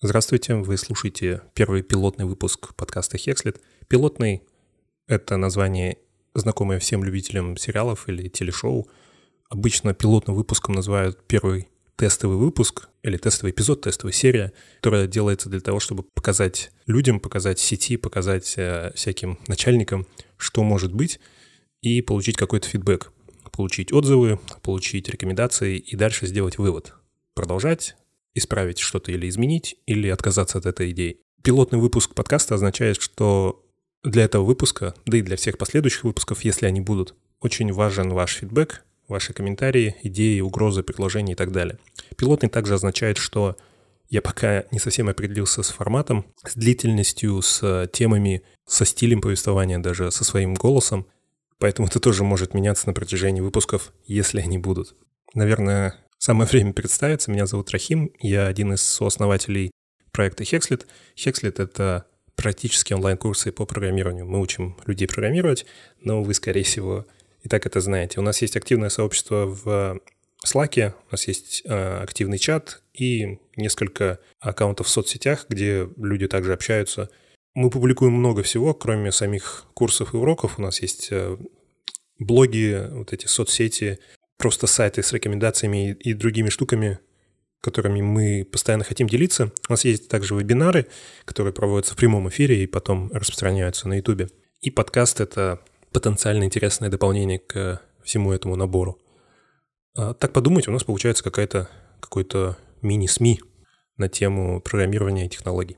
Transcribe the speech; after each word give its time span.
Здравствуйте, 0.00 0.54
вы 0.54 0.76
слушаете 0.76 1.42
первый 1.54 1.82
пилотный 1.82 2.24
выпуск 2.24 2.72
подкаста 2.76 3.18
«Хекслет». 3.18 3.60
Пилотный— 3.88 4.44
это 5.08 5.36
название, 5.36 5.98
знакомое 6.34 6.78
всем 6.78 7.02
любителям 7.02 7.56
сериалов 7.56 8.08
или 8.08 8.28
телешоу. 8.28 8.86
Обычно 9.48 9.94
пилотным 9.94 10.36
выпуском 10.36 10.76
называют 10.76 11.26
первый 11.26 11.66
тестовый 11.96 12.36
выпуск 12.36 12.88
или 13.02 13.16
тестовый 13.16 13.50
эпизод, 13.50 13.80
тестовая 13.80 14.12
серия, 14.12 14.52
которая 14.76 15.08
делается 15.08 15.48
для 15.48 15.58
того, 15.58 15.80
чтобы 15.80 16.04
показать 16.14 16.70
людям, 16.86 17.18
показать 17.18 17.58
сети, 17.58 17.96
показать 17.96 18.54
э, 18.56 18.92
всяким 18.94 19.40
начальникам, 19.48 20.06
что 20.36 20.62
может 20.62 20.94
быть, 20.94 21.18
и 21.82 22.02
получить 22.02 22.36
какой-то 22.36 22.68
фидбэк, 22.68 23.12
получить 23.50 23.92
отзывы, 23.92 24.38
получить 24.62 25.08
рекомендации 25.08 25.76
и 25.76 25.96
дальше 25.96 26.28
сделать 26.28 26.56
вывод. 26.56 26.94
Продолжать 27.34 27.96
исправить 28.38 28.78
что-то 28.78 29.12
или 29.12 29.28
изменить, 29.28 29.76
или 29.86 30.08
отказаться 30.08 30.58
от 30.58 30.66
этой 30.66 30.90
идеи. 30.92 31.20
Пилотный 31.42 31.78
выпуск 31.78 32.14
подкаста 32.14 32.54
означает, 32.54 33.00
что 33.00 33.64
для 34.02 34.24
этого 34.24 34.44
выпуска, 34.44 34.94
да 35.06 35.18
и 35.18 35.22
для 35.22 35.36
всех 35.36 35.58
последующих 35.58 36.04
выпусков, 36.04 36.42
если 36.44 36.66
они 36.66 36.80
будут, 36.80 37.14
очень 37.40 37.72
важен 37.72 38.10
ваш 38.10 38.36
фидбэк, 38.36 38.84
ваши 39.08 39.32
комментарии, 39.32 39.96
идеи, 40.02 40.40
угрозы, 40.40 40.82
предложения 40.82 41.32
и 41.32 41.36
так 41.36 41.52
далее. 41.52 41.78
Пилотный 42.16 42.48
также 42.48 42.74
означает, 42.74 43.16
что 43.16 43.56
я 44.08 44.22
пока 44.22 44.64
не 44.70 44.78
совсем 44.78 45.08
определился 45.08 45.62
с 45.62 45.70
форматом, 45.70 46.26
с 46.44 46.54
длительностью, 46.54 47.42
с 47.42 47.88
темами, 47.92 48.42
со 48.66 48.84
стилем 48.84 49.20
повествования, 49.20 49.78
даже 49.78 50.10
со 50.10 50.24
своим 50.24 50.54
голосом. 50.54 51.06
Поэтому 51.58 51.88
это 51.88 52.00
тоже 52.00 52.24
может 52.24 52.54
меняться 52.54 52.86
на 52.86 52.94
протяжении 52.94 53.40
выпусков, 53.40 53.92
если 54.04 54.40
они 54.40 54.58
будут. 54.58 54.94
Наверное, 55.34 55.94
Самое 56.18 56.50
время 56.50 56.72
представиться. 56.72 57.30
Меня 57.30 57.46
зовут 57.46 57.70
Рахим. 57.70 58.12
Я 58.18 58.48
один 58.48 58.72
из 58.72 58.82
сооснователей 58.82 59.70
проекта 60.10 60.42
Hexlet. 60.42 60.84
Hexlet— 61.16 61.62
это 61.62 62.06
практически 62.34 62.92
онлайн-курсы 62.92 63.52
по 63.52 63.66
программированию. 63.66 64.26
Мы 64.26 64.40
учим 64.40 64.76
людей 64.86 65.06
программировать, 65.06 65.64
но 66.00 66.22
вы, 66.22 66.34
скорее 66.34 66.64
всего, 66.64 67.06
и 67.42 67.48
так 67.48 67.66
это 67.66 67.80
знаете. 67.80 68.18
У 68.18 68.22
нас 68.22 68.42
есть 68.42 68.56
активное 68.56 68.88
сообщество 68.88 69.46
в 69.46 70.00
Slack, 70.44 70.94
у 71.08 71.12
нас 71.12 71.28
есть 71.28 71.62
э, 71.64 72.02
активный 72.02 72.38
чат 72.38 72.82
и 72.94 73.38
несколько 73.56 74.18
аккаунтов 74.40 74.88
в 74.88 74.90
соцсетях, 74.90 75.46
где 75.48 75.88
люди 75.96 76.26
также 76.26 76.52
общаются. 76.52 77.10
Мы 77.54 77.70
публикуем 77.70 78.12
много 78.12 78.42
всего, 78.42 78.74
кроме 78.74 79.12
самих 79.12 79.66
курсов 79.74 80.14
и 80.14 80.16
уроков. 80.16 80.58
У 80.58 80.62
нас 80.62 80.82
есть 80.82 81.08
э, 81.10 81.36
блоги, 82.18 82.88
вот 82.90 83.12
эти 83.12 83.26
соцсети, 83.26 84.00
просто 84.38 84.66
сайты 84.66 85.02
с 85.02 85.12
рекомендациями 85.12 85.92
и 85.92 86.14
другими 86.14 86.48
штуками, 86.48 87.00
которыми 87.60 88.00
мы 88.00 88.48
постоянно 88.50 88.84
хотим 88.84 89.08
делиться. 89.08 89.52
У 89.68 89.72
нас 89.72 89.84
есть 89.84 90.08
также 90.08 90.34
вебинары, 90.34 90.86
которые 91.24 91.52
проводятся 91.52 91.94
в 91.94 91.96
прямом 91.96 92.28
эфире 92.28 92.62
и 92.62 92.66
потом 92.66 93.10
распространяются 93.12 93.88
на 93.88 93.94
YouTube. 93.94 94.30
И 94.60 94.70
подкаст— 94.70 95.20
это 95.20 95.60
потенциально 95.92 96.44
интересное 96.44 96.88
дополнение 96.88 97.38
к 97.38 97.82
всему 98.02 98.32
этому 98.32 98.56
набору. 98.56 98.98
А 99.96 100.14
так 100.14 100.32
подумать, 100.32 100.68
у 100.68 100.72
нас 100.72 100.84
получается 100.84 101.24
какая-то, 101.24 101.68
какой-то 102.00 102.56
мини-СМИ 102.82 103.40
на 103.96 104.08
тему 104.08 104.60
программирования 104.60 105.26
и 105.26 105.28
технологий. 105.28 105.76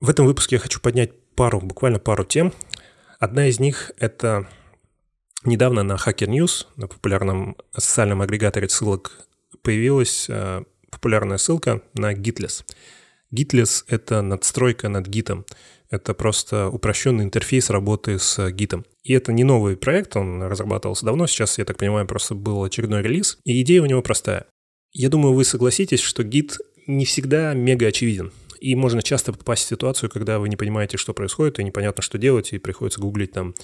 В 0.00 0.08
этом 0.08 0.26
выпуске 0.26 0.56
я 0.56 0.60
хочу 0.60 0.80
поднять 0.80 1.10
пару, 1.34 1.60
буквально 1.60 1.98
пару 1.98 2.24
тем. 2.24 2.54
Одна 3.18 3.48
из 3.48 3.60
них— 3.60 3.92
это 3.98 4.48
Недавно 5.44 5.82
на 5.84 5.94
Hacker 5.94 6.26
News, 6.26 6.66
на 6.76 6.88
популярном 6.88 7.56
социальном 7.72 8.22
агрегаторе 8.22 8.68
ссылок, 8.68 9.26
появилась 9.62 10.26
э, 10.28 10.64
популярная 10.90 11.38
ссылка 11.38 11.82
на 11.94 12.12
Gitless. 12.12 12.64
Gitless— 13.32 13.84
это 13.88 14.20
надстройка 14.22 14.88
над 14.88 15.06
гитом. 15.06 15.46
Это 15.90 16.12
просто 16.12 16.68
упрощенный 16.68 17.24
интерфейс 17.24 17.70
работы 17.70 18.18
с 18.18 18.50
гитом. 18.50 18.84
И 19.04 19.12
это 19.12 19.32
не 19.32 19.44
новый 19.44 19.76
проект, 19.76 20.16
он 20.16 20.42
разрабатывался 20.42 21.06
давно, 21.06 21.26
сейчас, 21.26 21.58
я 21.58 21.64
так 21.64 21.78
понимаю, 21.78 22.06
просто 22.06 22.34
был 22.34 22.64
очередной 22.64 23.02
релиз. 23.02 23.38
И 23.44 23.62
идея 23.62 23.82
у 23.82 23.86
него 23.86 24.02
простая. 24.02 24.46
Я 24.92 25.08
думаю, 25.08 25.34
вы 25.34 25.44
согласитесь, 25.44 26.00
что 26.00 26.24
гит 26.24 26.58
не 26.86 27.04
всегда 27.04 27.54
мега 27.54 27.86
очевиден. 27.86 28.32
И 28.60 28.74
можно 28.74 29.02
часто 29.02 29.32
попасть 29.32 29.64
в 29.64 29.68
ситуацию, 29.68 30.10
когда 30.10 30.40
вы 30.40 30.48
не 30.48 30.56
понимаете, 30.56 30.96
что 30.96 31.14
происходит, 31.14 31.58
и 31.58 31.64
непонятно, 31.64 32.02
что 32.02 32.18
делать, 32.18 32.52
и 32.52 32.58
приходится 32.58 33.00
гуглить 33.00 33.32
там 33.32 33.54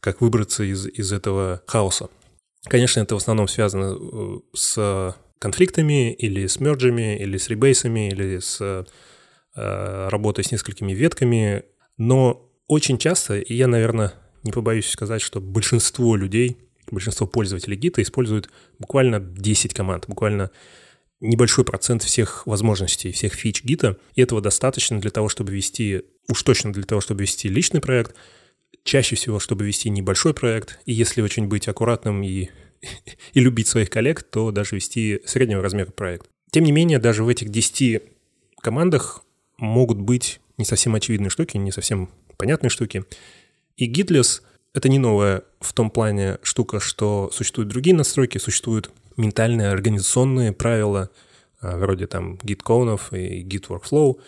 как 0.00 0.20
выбраться 0.20 0.62
из, 0.62 0.86
из 0.86 1.12
этого 1.12 1.62
хаоса. 1.66 2.08
Конечно, 2.64 3.00
это 3.00 3.14
в 3.14 3.18
основном 3.18 3.48
связано 3.48 3.96
э, 3.96 4.38
с 4.54 5.14
конфликтами 5.38 6.12
или 6.12 6.46
с 6.46 6.60
мерджами, 6.60 7.18
или 7.18 7.36
с 7.36 7.48
ребейсами, 7.48 8.08
или 8.08 8.38
с 8.38 8.58
э, 8.60 10.08
работой 10.08 10.44
с 10.44 10.52
несколькими 10.52 10.92
ветками, 10.92 11.64
но 11.96 12.50
очень 12.68 12.98
часто, 12.98 13.38
и 13.38 13.54
я, 13.54 13.68
наверное, 13.68 14.14
не 14.42 14.52
побоюсь 14.52 14.88
сказать, 14.88 15.22
что 15.22 15.40
большинство 15.40 16.16
людей, 16.16 16.56
большинство 16.90 17.26
пользователей 17.26 17.76
гита 17.76 18.02
используют 18.02 18.50
буквально 18.78 19.20
10 19.20 19.74
команд, 19.74 20.04
буквально 20.08 20.50
небольшой 21.20 21.64
процент 21.64 22.02
всех 22.02 22.46
возможностей, 22.46 23.12
всех 23.12 23.32
фич 23.34 23.64
гита, 23.64 23.96
и 24.14 24.22
этого 24.22 24.40
достаточно 24.40 25.00
для 25.00 25.10
того, 25.10 25.28
чтобы 25.28 25.52
вести, 25.52 26.02
уж 26.28 26.42
точно 26.42 26.72
для 26.72 26.84
того, 26.84 27.00
чтобы 27.00 27.22
вести 27.22 27.48
личный 27.48 27.80
проект, 27.80 28.14
чаще 28.86 29.16
всего, 29.16 29.38
чтобы 29.38 29.66
вести 29.66 29.90
небольшой 29.90 30.32
проект, 30.32 30.78
и 30.86 30.92
если 30.92 31.20
очень 31.20 31.48
быть 31.48 31.68
аккуратным 31.68 32.22
и, 32.22 32.48
и 33.32 33.40
любить 33.40 33.68
своих 33.68 33.90
коллег, 33.90 34.22
то 34.22 34.50
даже 34.52 34.76
вести 34.76 35.20
среднего 35.26 35.60
размера 35.60 35.90
проект. 35.90 36.30
Тем 36.50 36.64
не 36.64 36.72
менее, 36.72 36.98
даже 36.98 37.24
в 37.24 37.28
этих 37.28 37.50
10 37.50 38.02
командах 38.62 39.24
могут 39.58 39.98
быть 39.98 40.40
не 40.56 40.64
совсем 40.64 40.94
очевидные 40.94 41.30
штуки, 41.30 41.56
не 41.56 41.72
совсем 41.72 42.08
понятные 42.38 42.70
штуки. 42.70 43.04
И 43.76 43.92
Gitless— 43.92 44.42
это 44.74 44.88
не 44.88 44.98
новая 44.98 45.42
в 45.60 45.72
том 45.72 45.90
плане 45.90 46.38
штука, 46.42 46.80
что 46.80 47.30
существуют 47.32 47.68
другие 47.68 47.94
настройки, 47.94 48.38
существуют 48.38 48.90
ментальные 49.16 49.68
организационные 49.68 50.52
правила, 50.52 51.10
а, 51.60 51.76
вроде 51.76 52.06
там 52.06 52.36
Git-конов 52.36 53.12
и 53.12 53.42
Git 53.42 53.68
Workflow, 53.68 54.20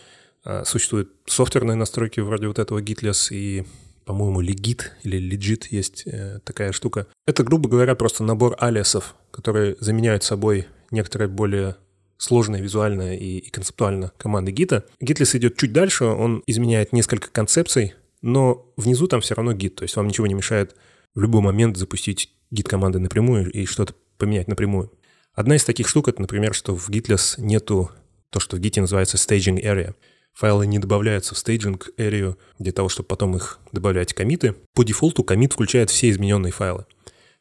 а, 0.45 0.65
существуют 0.65 1.13
софтверные 1.27 1.77
настройки 1.77 2.21
вроде 2.21 2.49
вот 2.49 2.59
этого 2.59 2.83
Gitless 2.83 3.29
и 3.31 3.65
по-моему, 4.09 4.41
легит 4.41 4.97
или 5.03 5.19
легит 5.19 5.71
есть 5.71 6.05
э, 6.07 6.41
такая 6.43 6.73
штука. 6.73 7.09
Это, 7.27 7.45
грубо 7.45 7.69
говоря, 7.69 7.95
просто 7.95 8.25
набор 8.25 8.57
алиасов, 8.59 9.15
которые 9.31 9.77
заменяют 9.81 10.25
собой 10.25 10.67
некоторые 10.91 11.29
более 11.29 11.77
сложные 12.17 12.63
визуально 12.63 13.15
и, 13.15 13.37
и 13.37 13.51
концептуально 13.51 14.13
команды 14.17 14.51
гита. 14.51 14.87
Гитлес 14.99 15.35
идет 15.35 15.59
чуть 15.59 15.75
дальше, 15.75 16.07
он 16.07 16.43
изменяет 16.47 16.95
несколько 16.95 17.29
концепций, 17.29 17.97
но 18.23 18.73
внизу 18.79 19.09
там 19.09 19.21
все 19.21 19.35
равно 19.35 19.53
гит, 19.53 19.75
то 19.75 19.83
есть 19.83 19.95
вам 19.95 20.09
ничего 20.09 20.27
не 20.27 20.33
мешает 20.33 20.75
в 21.15 21.21
любой 21.21 21.43
момент 21.43 21.77
запустить 21.77 22.33
гит-команды 22.51 23.01
напрямую 23.01 23.53
и 23.53 23.67
что-то 23.67 23.93
поменять 24.17 24.49
напрямую. 24.49 24.91
Одна 25.35 25.57
из 25.57 25.65
таких 25.65 25.87
штук— 25.87 26.09
это, 26.09 26.23
например, 26.23 26.55
что 26.55 26.75
в 26.75 26.89
Gitless 26.89 27.35
нету 27.37 27.91
то, 28.31 28.41
что 28.41 28.57
в 28.57 28.61
Git 28.61 28.81
называется 28.81 29.19
staging 29.19 29.63
area— 29.63 29.95
Файлы 30.39 30.69
не 30.69 30.79
добавляются 30.79 31.35
в 31.35 31.39
стейджинг 31.39 31.91
area 31.97 32.37
для 32.61 32.71
того, 32.71 32.89
чтобы 32.89 33.09
потом 33.09 33.35
их 33.35 33.59
добавлять 33.73 34.15
комиты. 34.15 34.55
По 34.73 34.85
дефолту 34.85 35.25
комит 35.25 35.53
включает 35.53 35.91
все 35.91 36.11
измененные 36.11 36.53
файлы, 36.53 36.87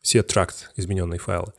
все 0.01 0.23
тракт 0.23 0.71
измененные 0.75 1.19
файлы. 1.19 1.53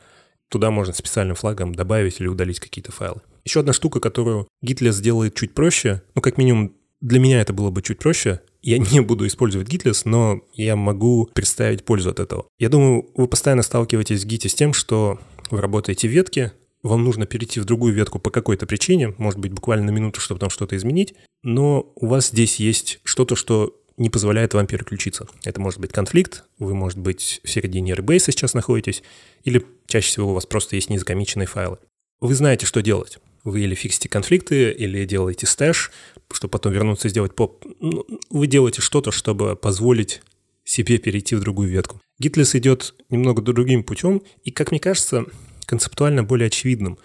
Туда 0.49 0.73
можно 0.73 0.93
специальным 0.93 1.37
флагом 1.37 1.77
добавить 1.77 2.21
или 2.21 2.27
удалить 2.27 2.59
какие-то 2.59 2.91
файлы. 2.91 3.21
Еще 3.45 3.61
одна 3.61 3.73
штука, 3.73 4.01
которую 4.01 4.49
Gitless 4.65 5.01
делает 5.01 5.37
чуть 5.37 5.55
проще, 5.55 6.03
ну, 6.17 6.23
как 6.23 6.39
минимум, 6.39 6.75
для 7.01 7.21
меня 7.21 7.41
это 7.41 7.53
было 7.53 7.71
бы 7.71 7.83
чуть 7.83 8.01
проще. 8.01 8.41
Я 8.61 8.79
не 8.93 8.99
буду 8.99 9.25
использовать 9.25 9.69
Gitless, 9.69 10.03
но 10.07 10.41
я 10.55 10.75
могу 10.75 11.31
представить 11.35 11.85
пользу 11.85 12.11
от 12.11 12.19
этого. 12.19 12.47
Я 12.59 12.69
думаю, 12.69 13.11
вы 13.15 13.29
постоянно 13.29 13.63
сталкиваетесь 13.63 14.25
в 14.25 14.27
Git 14.27 14.49
с 14.49 14.55
тем, 14.55 14.73
что 14.73 15.21
вы 15.53 15.61
работаете 15.61 16.09
в 16.09 16.11
ветке, 16.11 16.53
вам 16.83 17.05
нужно 17.05 17.27
перейти 17.27 17.61
в 17.61 17.65
другую 17.65 17.95
ветку 17.95 18.19
по 18.19 18.31
какой-то 18.31 18.67
причине, 18.67 19.15
может 19.19 19.39
быть, 19.39 19.53
буквально 19.53 19.87
на 19.87 19.91
минуту, 19.91 20.21
чтобы 20.21 20.41
там 20.41 20.51
что-то 20.51 20.77
изменить, 20.77 21.15
но 21.43 21.93
у 21.97 22.07
вас 22.07 22.29
здесь 22.29 22.57
есть 22.57 23.01
что-то, 23.05 23.37
что 23.37 23.75
не 23.97 24.11
позволяет 24.11 24.55
вам 24.55 24.67
переключиться. 24.67 25.27
Это 25.45 25.61
может 25.61 25.81
быть 25.81 25.93
конфликт, 25.93 26.45
вы, 26.59 26.75
может 26.75 26.99
быть, 26.99 27.41
в 27.43 27.51
середине 27.51 27.95
rebase 27.95 28.22
-а 28.22 28.31
сейчас 28.31 28.55
находитесь, 28.55 29.03
или 29.45 29.65
чаще 29.87 30.09
всего 30.09 30.31
у 30.31 30.35
вас 30.35 30.47
просто 30.47 30.77
есть 30.77 30.89
незакомиченные 30.89 31.47
файлы. 31.47 31.79
Вы 32.21 32.35
знаете, 32.35 32.65
что 32.65 32.81
делать. 32.81 33.19
Вы 33.45 33.63
или 33.63 33.75
фиксите 33.75 34.09
конфликты, 34.09 34.71
или 34.71 35.05
делаете 35.05 35.47
stash, 35.47 35.91
чтобы 36.33 36.53
потом 36.53 36.73
вернуться 36.73 37.09
и 37.09 37.11
сделать 37.11 37.35
поп. 37.35 37.65
Ну, 37.81 38.05
вы 38.31 38.47
делаете 38.47 38.83
что-то, 38.83 39.11
чтобы 39.11 39.57
позволить 39.57 40.23
себе 40.65 40.99
перейти 40.99 41.35
в 41.35 41.41
другую 41.41 41.69
ветку. 41.69 42.01
Gitless 42.23 42.59
идет 42.59 42.95
немного 43.11 43.43
другим 43.43 43.83
путем, 43.83 44.23
и, 44.45 44.51
как 44.51 44.71
мне 44.71 44.81
кажется, 44.81 45.27
концептуально 45.69 46.25
более 46.25 46.47
очевидным. 46.47 46.99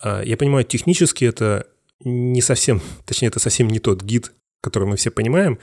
А, 0.00 0.22
я 0.22 0.36
понимаю, 0.36 0.64
технически 0.64 1.24
это 1.24 1.66
не 2.00 2.42
совсем, 2.42 2.82
точнее, 3.06 3.28
это 3.28 3.40
совсем 3.40 3.68
не 3.68 3.80
тот 3.80 4.02
гид, 4.02 4.32
который 4.60 4.86
мы 4.86 4.96
все 4.96 5.10
понимаем, 5.10 5.58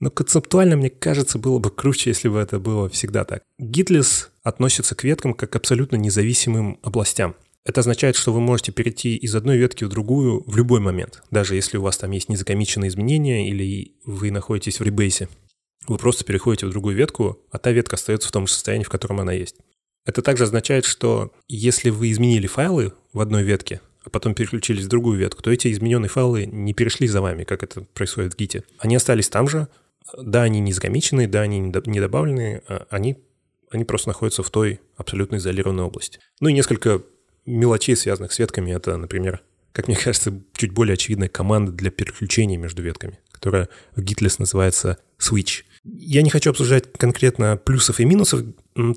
но 0.00 0.10
концептуально, 0.10 0.76
мне 0.76 0.88
кажется, 0.88 1.38
было 1.38 1.58
бы 1.58 1.70
круче, 1.70 2.10
если 2.10 2.28
бы 2.28 2.38
это 2.38 2.58
было 2.58 2.88
всегда 2.88 3.24
так. 3.24 3.42
Гитлес 3.58 4.30
относится 4.42 4.94
к 4.94 5.04
веткам 5.04 5.34
как 5.34 5.50
к 5.50 5.56
абсолютно 5.56 5.96
независимым 5.96 6.78
областям. 6.82 7.36
Это 7.66 7.80
означает, 7.80 8.16
что 8.16 8.32
вы 8.32 8.40
можете 8.40 8.72
перейти 8.72 9.16
из 9.16 9.34
одной 9.36 9.58
ветки 9.58 9.84
в 9.84 9.90
другую 9.90 10.42
в 10.46 10.56
любой 10.56 10.80
момент, 10.80 11.22
даже 11.30 11.54
если 11.54 11.76
у 11.76 11.82
вас 11.82 11.98
там 11.98 12.10
есть 12.12 12.30
незакомиченные 12.30 12.88
изменения 12.88 13.50
или 13.50 13.92
вы 14.06 14.30
находитесь 14.30 14.80
в 14.80 14.82
ребейсе. 14.82 15.28
Вы 15.86 15.98
просто 15.98 16.24
переходите 16.24 16.66
в 16.66 16.70
другую 16.70 16.96
ветку, 16.96 17.38
а 17.50 17.58
та 17.58 17.70
ветка 17.72 17.96
остается 17.96 18.28
в 18.28 18.32
том 18.32 18.46
же 18.46 18.54
состоянии, 18.54 18.84
в 18.84 18.88
котором 18.88 19.20
она 19.20 19.34
есть. 19.34 19.56
Это 20.06 20.22
также 20.22 20.44
означает, 20.44 20.84
что 20.84 21.32
если 21.48 21.90
вы 21.90 22.10
изменили 22.10 22.46
файлы 22.46 22.92
в 23.12 23.20
одной 23.20 23.42
ветке, 23.42 23.80
а 24.02 24.10
потом 24.10 24.34
переключились 24.34 24.84
в 24.84 24.88
другую 24.88 25.18
ветку, 25.18 25.42
то 25.42 25.50
эти 25.50 25.70
измененные 25.70 26.08
файлы 26.08 26.46
не 26.46 26.72
перешли 26.72 27.06
за 27.06 27.20
вами, 27.20 27.44
как 27.44 27.62
это 27.62 27.82
происходит 27.82 28.34
в 28.34 28.36
гите. 28.36 28.64
Они 28.78 28.96
остались 28.96 29.28
там 29.28 29.48
же, 29.48 29.68
да, 30.16 30.42
они 30.42 30.60
не 30.60 30.72
загомичены, 30.72 31.26
да, 31.26 31.42
они 31.42 31.60
не 31.60 32.00
добавлены, 32.00 32.62
а 32.66 32.86
они, 32.90 33.18
они 33.70 33.84
просто 33.84 34.08
находятся 34.08 34.42
в 34.42 34.50
той 34.50 34.80
абсолютно 34.96 35.36
изолированной 35.36 35.84
области. 35.84 36.18
Ну 36.40 36.48
и 36.48 36.54
несколько 36.54 37.02
мелочей, 37.44 37.96
связанных 37.96 38.32
с 38.32 38.38
ветками, 38.38 38.72
это, 38.72 38.96
например, 38.96 39.42
как 39.72 39.86
мне 39.86 39.96
кажется, 39.96 40.42
чуть 40.54 40.72
более 40.72 40.94
очевидная 40.94 41.28
команда 41.28 41.70
для 41.70 41.90
переключения 41.90 42.58
между 42.58 42.82
ветками, 42.82 43.18
которая 43.30 43.68
в 43.94 44.00
Gitless 44.00 44.36
называется 44.38 44.98
switch. 45.20 45.62
Я 45.84 46.22
не 46.22 46.30
хочу 46.30 46.50
обсуждать 46.50 46.92
конкретно 46.92 47.56
плюсов 47.56 48.00
и 48.00 48.04
минусов 48.04 48.42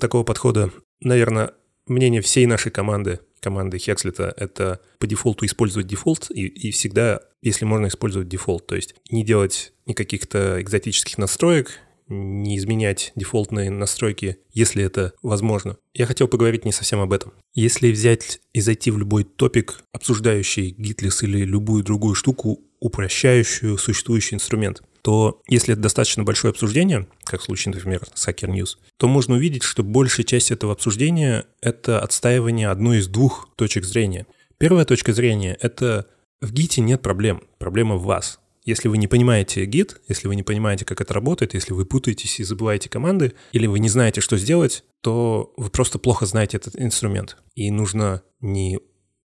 такого 0.00 0.24
подхода. 0.24 0.70
Наверное, 1.00 1.52
мнение 1.86 2.20
всей 2.20 2.46
нашей 2.46 2.70
команды, 2.70 3.20
команды 3.40 3.78
Хекслета, 3.78 4.32
это 4.36 4.80
по 4.98 5.06
дефолту 5.06 5.44
использовать 5.44 5.86
дефолт 5.86 6.30
и, 6.30 6.46
и 6.46 6.70
всегда, 6.70 7.20
если 7.42 7.64
можно, 7.64 7.88
использовать 7.88 8.28
дефолт. 8.28 8.66
То 8.66 8.74
есть 8.74 8.94
не 9.10 9.24
делать 9.24 9.72
никаких-то 9.86 10.60
экзотических 10.60 11.18
настроек, 11.18 11.80
не 12.08 12.58
изменять 12.58 13.12
дефолтные 13.14 13.70
настройки, 13.70 14.38
если 14.52 14.84
это 14.84 15.12
возможно. 15.22 15.76
Я 15.94 16.06
хотел 16.06 16.28
поговорить 16.28 16.64
не 16.64 16.72
совсем 16.72 17.00
об 17.00 17.12
этом. 17.12 17.32
Если 17.54 17.90
взять 17.90 18.40
и 18.52 18.60
зайти 18.60 18.90
в 18.90 18.98
любой 18.98 19.24
топик, 19.24 19.82
обсуждающий 19.92 20.74
Gitless 20.78 21.24
или 21.24 21.44
любую 21.44 21.82
другую 21.82 22.14
штуку, 22.14 22.60
упрощающую 22.80 23.78
существующий 23.78 24.34
инструмент, 24.34 24.82
то 25.04 25.42
если 25.46 25.74
это 25.74 25.82
достаточно 25.82 26.24
большое 26.24 26.52
обсуждение, 26.52 27.06
как 27.24 27.42
в 27.42 27.44
случае, 27.44 27.74
например, 27.74 28.00
с 28.14 28.26
Hacker 28.26 28.48
News, 28.48 28.78
то 28.96 29.06
можно 29.06 29.34
увидеть, 29.34 29.62
что 29.62 29.82
большая 29.82 30.24
часть 30.24 30.50
этого 30.50 30.72
обсуждения— 30.72 31.44
это 31.60 32.00
отстаивание 32.00 32.70
одной 32.70 33.00
из 33.00 33.06
двух 33.06 33.50
точек 33.56 33.84
зрения. 33.84 34.26
Первая 34.56 34.86
точка 34.86 35.12
зрения— 35.12 35.58
это 35.60 36.06
в 36.40 36.54
гите 36.54 36.80
нет 36.80 37.02
проблем, 37.02 37.42
проблема 37.58 37.96
в 37.96 38.04
вас. 38.04 38.40
Если 38.64 38.88
вы 38.88 38.96
не 38.96 39.06
понимаете 39.06 39.66
гид, 39.66 40.00
если 40.08 40.26
вы 40.26 40.36
не 40.36 40.42
понимаете, 40.42 40.86
как 40.86 41.02
это 41.02 41.12
работает, 41.12 41.52
если 41.52 41.74
вы 41.74 41.84
путаетесь 41.84 42.40
и 42.40 42.44
забываете 42.44 42.88
команды, 42.88 43.34
или 43.52 43.66
вы 43.66 43.80
не 43.80 43.90
знаете, 43.90 44.22
что 44.22 44.38
сделать, 44.38 44.84
то 45.02 45.52
вы 45.58 45.68
просто 45.68 45.98
плохо 45.98 46.24
знаете 46.24 46.56
этот 46.56 46.80
инструмент. 46.80 47.36
И 47.54 47.70
нужно 47.70 48.22
не 48.40 48.80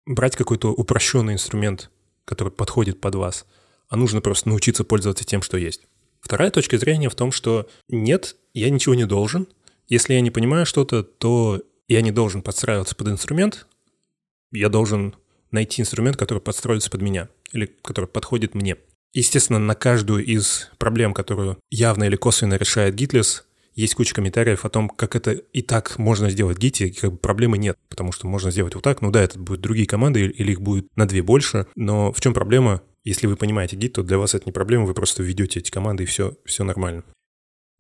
брать 0.07 0.37
какой-то 0.37 0.71
упрощенный 0.71 1.33
инструмент, 1.33 1.91
который 2.25 2.53
подходит 2.53 3.01
под 3.01 3.17
вас, 3.17 3.45
а 3.89 3.97
нужно 3.97 4.21
просто 4.21 4.49
научиться 4.49 4.85
пользоваться 4.85 5.25
тем, 5.25 5.43
что 5.43 5.57
есть. 5.57 5.83
Вторая 6.21 6.51
точка 6.51 6.79
зрения 6.79 7.09
в 7.11 7.15
том, 7.15 7.33
что 7.33 7.69
нет, 7.89 8.37
я 8.55 8.71
ничего 8.71 8.95
не 8.95 9.05
должен. 9.05 9.47
Если 9.89 10.15
я 10.15 10.21
не 10.21 10.31
понимаю 10.31 10.65
что-то, 10.65 11.03
то 11.03 11.63
я 11.89 12.01
не 12.01 12.13
должен 12.13 12.43
подстраиваться 12.43 12.95
под 12.97 13.09
инструмент, 13.09 13.67
я 14.51 14.69
должен 14.69 15.15
найти 15.51 15.83
инструмент, 15.83 16.17
который 16.17 16.39
подстроится 16.39 16.91
под 16.91 17.03
меня 17.03 17.29
или 17.53 17.67
который 17.67 18.07
подходит 18.07 18.55
мне. 18.55 18.77
Естественно, 19.13 19.59
на 19.59 19.75
каждую 19.75 20.25
из 20.25 20.71
проблем, 20.79 21.15
которую 21.15 21.59
явно 21.71 22.05
или 22.05 22.17
косвенно 22.17 22.55
решает 22.55 22.95
Gitless, 22.95 23.43
есть 23.75 23.95
куча 23.95 24.15
комментариев 24.15 24.65
о 24.65 24.69
том, 24.69 24.89
как 24.89 25.17
это 25.17 25.33
и 25.33 25.63
так 25.63 25.99
можно 25.99 26.31
сделать 26.31 26.59
в 26.59 26.61
Git, 26.61 26.87
и 26.87 26.93
как 26.93 27.13
бы 27.13 27.19
проблемы 27.19 27.59
нет, 27.59 27.77
потому 27.89 28.13
что 28.13 28.27
можно 28.27 28.51
сделать 28.51 28.75
вот 28.75 28.85
так. 28.85 29.03
Ну 29.03 29.11
да, 29.11 29.23
это 29.23 29.39
будут 29.39 29.61
другие 29.61 29.87
команды, 29.87 30.27
или 30.27 30.53
их 30.53 30.61
будет 30.61 30.87
на 30.97 31.07
две 31.07 31.23
больше, 31.23 31.67
но 31.75 32.13
в 32.13 32.21
чем 32.21 32.35
проблема? 32.35 32.83
Если 33.05 33.27
вы 33.27 33.37
понимаете 33.37 33.77
Git, 33.77 33.91
то 33.91 34.03
для 34.03 34.19
вас 34.19 34.35
это 34.35 34.47
не 34.47 34.53
проблема, 34.53 34.87
вы 34.87 34.95
просто 34.95 35.23
введете 35.23 35.61
эти 35.61 35.71
команды, 35.71 36.05
и 36.05 36.07
все, 36.07 36.37
все 36.45 36.65
нормально. 36.65 37.05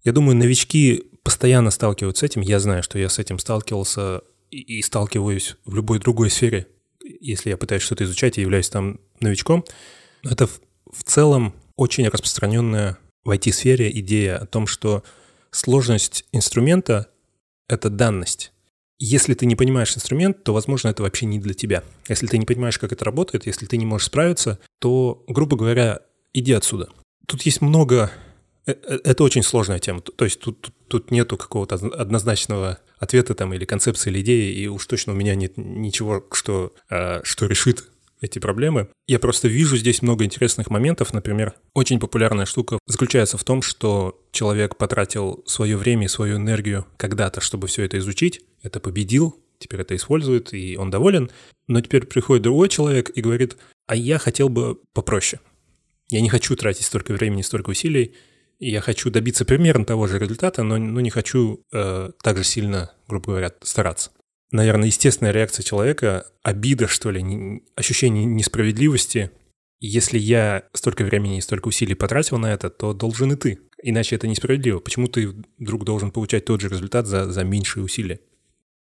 Я 0.05 0.12
думаю, 0.12 0.37
новички 0.37 1.05
постоянно 1.23 1.71
сталкиваются 1.71 2.21
с 2.21 2.31
этим. 2.31 2.43
Я 2.43 2.61
знаю, 2.61 2.82
что 2.82 2.99
я 2.99 3.09
с 3.09 3.19
этим 3.19 3.38
сталкивался 3.38 4.21
и, 4.50 4.79
и 4.79 4.82
сталкиваюсь 4.82 5.56
в 5.65 5.75
любой 5.75 5.99
другой 5.99 6.31
сфере. 6.31 6.69
Если 7.03 7.49
я 7.49 7.56
пытаюсь 7.56 7.82
что-то 7.82 8.05
изучать 8.05 8.37
и 8.37 8.43
являюсь 8.43 8.69
там 8.69 9.00
новичком, 9.21 9.65
это 10.23 10.47
в 10.47 11.03
целом 11.05 11.55
очень 11.76 12.06
распространенная 12.06 12.99
в 13.25 13.31
IT-сфере 13.31 13.91
идея 14.00 14.38
о 14.38 14.47
том, 14.47 14.67
что 14.67 15.03
сложность 15.50 16.26
инструмента— 16.32 17.11
это 17.69 17.88
данность. 17.88 18.53
Если 18.99 19.35
ты 19.35 19.46
не 19.46 19.56
понимаешь 19.56 19.96
инструмент, 19.96 20.44
то, 20.44 20.52
возможно, 20.52 20.88
это 20.88 21.02
вообще 21.02 21.26
не 21.26 21.38
для 21.38 21.55
тебя. 21.55 21.82
Если 22.08 22.26
ты 22.26 22.38
не 22.38 22.46
понимаешь, 22.46 22.79
как 22.79 22.93
это 22.93 23.05
работает, 23.05 23.46
если 23.46 23.67
ты 23.67 23.76
не 23.76 23.87
можешь 23.87 24.06
справиться, 24.06 24.61
то, 24.79 25.25
грубо 25.26 25.56
говоря, 25.56 26.00
иди 26.32 26.52
отсюда. 26.52 26.88
Тут 27.26 27.43
есть 27.43 27.61
много... 27.61 28.11
Э, 28.67 28.73
э, 28.73 28.99
это 29.05 29.25
очень 29.25 29.43
сложная 29.43 29.79
тема. 29.79 30.00
То 30.00 30.25
есть 30.25 30.41
тут, 30.41 30.61
тут, 30.61 30.75
тут 30.88 31.11
нету 31.11 31.37
какого-то 31.37 31.75
однозначного 31.75 32.79
ответа 32.99 33.35
там 33.35 33.52
или 33.52 33.64
концепции 33.64 34.11
или 34.11 34.20
идеи, 34.20 34.55
и 34.55 34.67
уж 34.67 34.87
точно 34.87 35.12
у 35.12 35.17
меня 35.17 35.35
нет 35.35 35.55
ничего, 35.56 36.25
что, 36.32 36.75
а, 36.88 37.20
что 37.25 37.47
решит 37.47 37.85
эти 38.25 38.38
проблемы. 38.38 38.88
Я 39.06 39.19
просто 39.19 39.49
вижу 39.49 39.76
здесь 39.76 40.03
много 40.03 40.25
интересных 40.25 40.71
моментов. 40.71 41.12
Например, 41.12 41.55
очень 41.75 41.99
популярная 42.00 42.47
штука 42.47 42.79
заключается 42.87 43.38
в 43.38 43.44
том, 43.44 43.62
что 43.62 44.21
человек 44.32 44.76
потратил 44.76 45.43
свое 45.47 45.76
время 45.76 46.06
и 46.06 46.09
свою 46.09 46.37
энергию 46.37 46.87
когда-то, 46.97 47.41
чтобы 47.41 47.69
все 47.69 47.85
это 47.85 47.99
изучить, 47.99 48.41
это 48.62 48.81
победил, 48.81 49.37
теперь 49.59 49.82
это 49.82 49.94
использует, 49.94 50.53
и 50.53 50.76
он 50.76 50.91
доволен. 50.91 51.31
Но 51.69 51.81
теперь 51.81 52.06
приходит 52.06 52.43
другой 52.43 52.69
человек 52.69 53.11
и 53.15 53.21
говорит, 53.21 53.56
а 53.87 53.97
я 53.97 54.19
хотел 54.19 54.49
бы 54.49 54.79
попроще. 54.93 55.41
Я 56.09 56.21
не 56.21 56.29
хочу 56.29 56.56
тратить 56.56 56.85
столько 56.85 57.12
времени, 57.12 57.43
столько 57.43 57.71
усилий, 57.71 58.15
я 58.59 58.81
хочу 58.81 59.11
добиться 59.11 59.44
примерно 59.44 59.85
того 59.85 60.06
же 60.06 60.19
результата, 60.19 60.62
но, 60.62 60.79
но 60.79 61.00
не 61.00 61.11
хочу 61.11 61.65
э, 61.73 62.11
так 62.23 62.37
же 62.37 62.44
сильно, 62.44 62.93
грубо 63.09 63.32
говоря, 63.32 63.53
стараться 63.62 64.11
наверное, 64.54 64.86
естественная 64.86 65.32
реакция 65.32 65.64
человека, 65.64 66.26
обида, 66.42 66.86
что 66.86 67.10
ли, 67.10 67.62
ощущение 67.74 68.24
несправедливости. 68.24 69.32
Если 69.80 70.16
я 70.18 70.64
столько 70.72 71.04
времени 71.04 71.38
и 71.38 71.42
столько 71.42 71.68
усилий 71.68 71.94
потратил 71.94 72.38
на 72.38 72.52
это, 72.52 72.70
то 72.70 72.92
должен 72.94 73.32
и 73.32 73.36
ты. 73.36 73.58
Иначе 73.82 74.16
это 74.16 74.28
несправедливо. 74.28 74.78
Почему 74.78 75.08
ты 75.08 75.34
вдруг 75.58 75.84
должен 75.84 76.10
получать 76.12 76.44
тот 76.44 76.60
же 76.60 76.68
результат 76.68 77.06
за, 77.06 77.30
за 77.30 77.44
меньшие 77.44 77.82
усилия? 77.82 78.20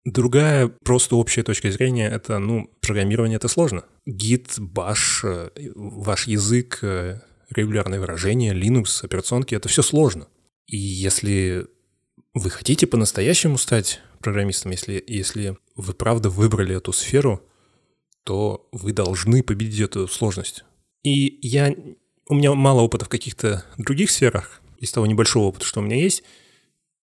Другая 0.05 0.67
просто 0.67 1.15
общая 1.15 1.43
точка 1.43 1.71
зрения— 1.71 2.07
это, 2.11 2.37
ну, 2.37 2.69
программирование— 2.81 3.35
это 3.37 3.47
сложно. 3.47 3.83
Git, 4.07 4.59
Bash, 4.59 5.23
э, 5.23 5.71
ваш 5.75 6.27
язык, 6.27 6.79
э, 6.83 7.21
регулярные 7.49 7.99
выражения, 7.99 8.53
Linux, 8.53 9.03
операционки— 9.03 9.55
это 9.55 9.69
все 9.69 9.81
сложно. 9.81 10.27
И 10.67 10.77
если 10.77 11.67
вы 12.33 12.49
хотите 12.49 12.87
по-настоящему 12.87 13.57
стать 13.57 14.01
программистом, 14.19 14.71
если, 14.71 15.03
если 15.05 15.57
вы 15.75 15.93
правда 15.93 16.29
выбрали 16.29 16.75
эту 16.75 16.91
сферу, 16.93 17.41
то 18.23 18.67
вы 18.71 18.93
должны 18.93 19.43
победить 19.43 19.81
эту 19.81 20.07
сложность. 20.07 20.63
И 21.03 21.39
я, 21.47 21.75
у 22.27 22.33
меня 22.33 22.53
мало 22.53 22.81
опыта 22.81 23.05
в 23.05 23.09
каких-то 23.09 23.65
других 23.77 24.09
сферах, 24.09 24.61
из 24.79 24.91
того 24.91 25.05
небольшого 25.05 25.45
опыта, 25.45 25.65
что 25.65 25.79
у 25.79 25.83
меня 25.83 25.97
есть, 25.97 26.23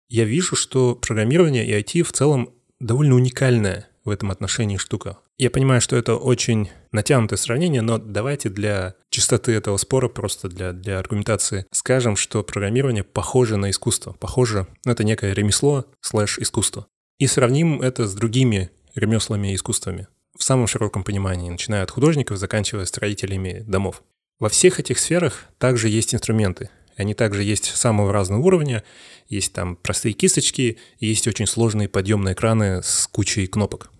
я 0.08 0.24
вижу, 0.24 0.56
что 0.56 0.96
программирование 0.96 1.66
и 1.66 1.72
IT 1.72 2.02
в 2.02 2.12
целом 2.12 2.52
довольно 2.80 3.14
уникальная 3.14 3.88
в 4.04 4.10
этом 4.10 4.30
отношении 4.30 4.76
штука. 4.76 5.18
Я 5.40 5.50
понимаю, 5.50 5.80
что 5.80 5.96
это 5.96 6.16
очень 6.16 6.68
натянутое 6.92 7.38
сравнение, 7.38 7.80
но 7.80 7.96
давайте 7.96 8.50
для 8.50 8.94
чистоты 9.08 9.52
этого 9.52 9.78
спора, 9.78 10.10
просто 10.10 10.50
для, 10.50 10.74
для 10.74 10.98
аргументации, 10.98 11.64
скажем, 11.72 12.16
что 12.16 12.42
программирование 12.42 13.04
похоже 13.04 13.56
на 13.56 13.70
искусство. 13.70 14.12
Похоже, 14.20 14.66
ну, 14.84 14.92
это 14.92 15.02
некое 15.02 15.32
ремесло 15.32 15.86
слэш 16.02 16.38
искусство. 16.40 16.88
И 17.18 17.26
сравним 17.26 17.80
это 17.80 18.06
с 18.06 18.12
другими 18.12 18.70
ремеслами 18.94 19.52
и 19.52 19.54
искусствами. 19.54 20.08
В 20.38 20.44
самом 20.44 20.66
широком 20.66 21.04
понимании, 21.04 21.48
начиная 21.48 21.84
от 21.84 21.90
художников, 21.90 22.36
заканчивая 22.36 22.84
строителями 22.84 23.64
домов. 23.66 24.02
Во 24.40 24.50
всех 24.50 24.78
этих 24.78 24.98
сферах 24.98 25.46
также 25.56 25.88
есть 25.88 26.14
инструменты. 26.14 26.68
Они 26.98 27.14
также 27.14 27.44
есть 27.44 27.64
самого 27.64 28.12
разного 28.12 28.42
уровня. 28.42 28.84
Есть 29.30 29.54
там 29.54 29.76
простые 29.76 30.12
кисточки, 30.12 30.76
есть 30.98 31.26
очень 31.26 31.46
сложные 31.46 31.88
подъемные 31.88 32.34
экраны 32.34 32.82
с 32.82 33.06
кучей 33.06 33.46
кнопок. 33.46 33.90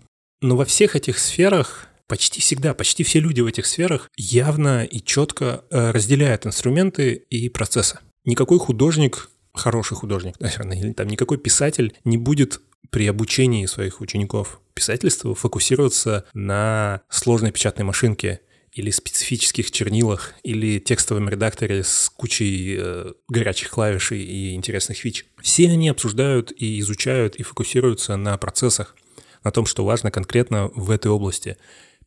Но 0.41 0.55
во 0.55 0.65
всех 0.65 0.95
этих 0.95 1.19
сферах 1.19 1.87
почти 2.07 2.41
всегда, 2.41 2.73
почти 2.73 3.03
все 3.03 3.19
люди 3.19 3.41
в 3.41 3.45
этих 3.45 3.65
сферах 3.65 4.09
явно 4.17 4.83
и 4.83 4.99
четко 4.99 5.63
э, 5.69 5.91
разделяют 5.91 6.45
инструменты 6.45 7.13
и 7.13 7.47
процессы. 7.47 7.99
Никакой 8.25 8.59
художник, 8.59 9.29
хороший 9.53 9.95
художник, 9.95 10.39
наверное, 10.39 10.77
или 10.77 10.93
там 10.93 11.07
никакой 11.07 11.37
писатель 11.37 11.93
не 12.03 12.17
будет 12.17 12.59
при 12.89 13.07
обучении 13.07 13.65
своих 13.65 14.01
учеников 14.01 14.59
писательству 14.73 15.35
фокусироваться 15.35 16.25
на 16.33 17.01
сложной 17.09 17.51
печатной 17.51 17.85
машинке 17.85 18.41
или 18.73 18.89
специфических 18.89 19.69
чернилах, 19.71 20.33
или 20.43 20.79
текстовом 20.79 21.29
редакторе 21.29 21.83
с 21.83 22.09
кучей 22.09 22.75
э, 22.77 23.13
горячих 23.27 23.69
клавиш 23.69 24.11
и 24.13 24.53
интересных 24.53 24.97
фич. 24.97 25.25
Все 25.41 25.69
они 25.69 25.89
обсуждают 25.89 26.51
и 26.55 26.79
изучают 26.79 27.35
и 27.35 27.43
фокусируются 27.43 28.15
на 28.15 28.37
процессах, 28.37 28.95
на 29.43 29.51
том, 29.51 29.65
что 29.65 29.85
важно 29.85 30.11
конкретно 30.11 30.69
в 30.75 30.91
этой 30.91 31.11
области. 31.11 31.57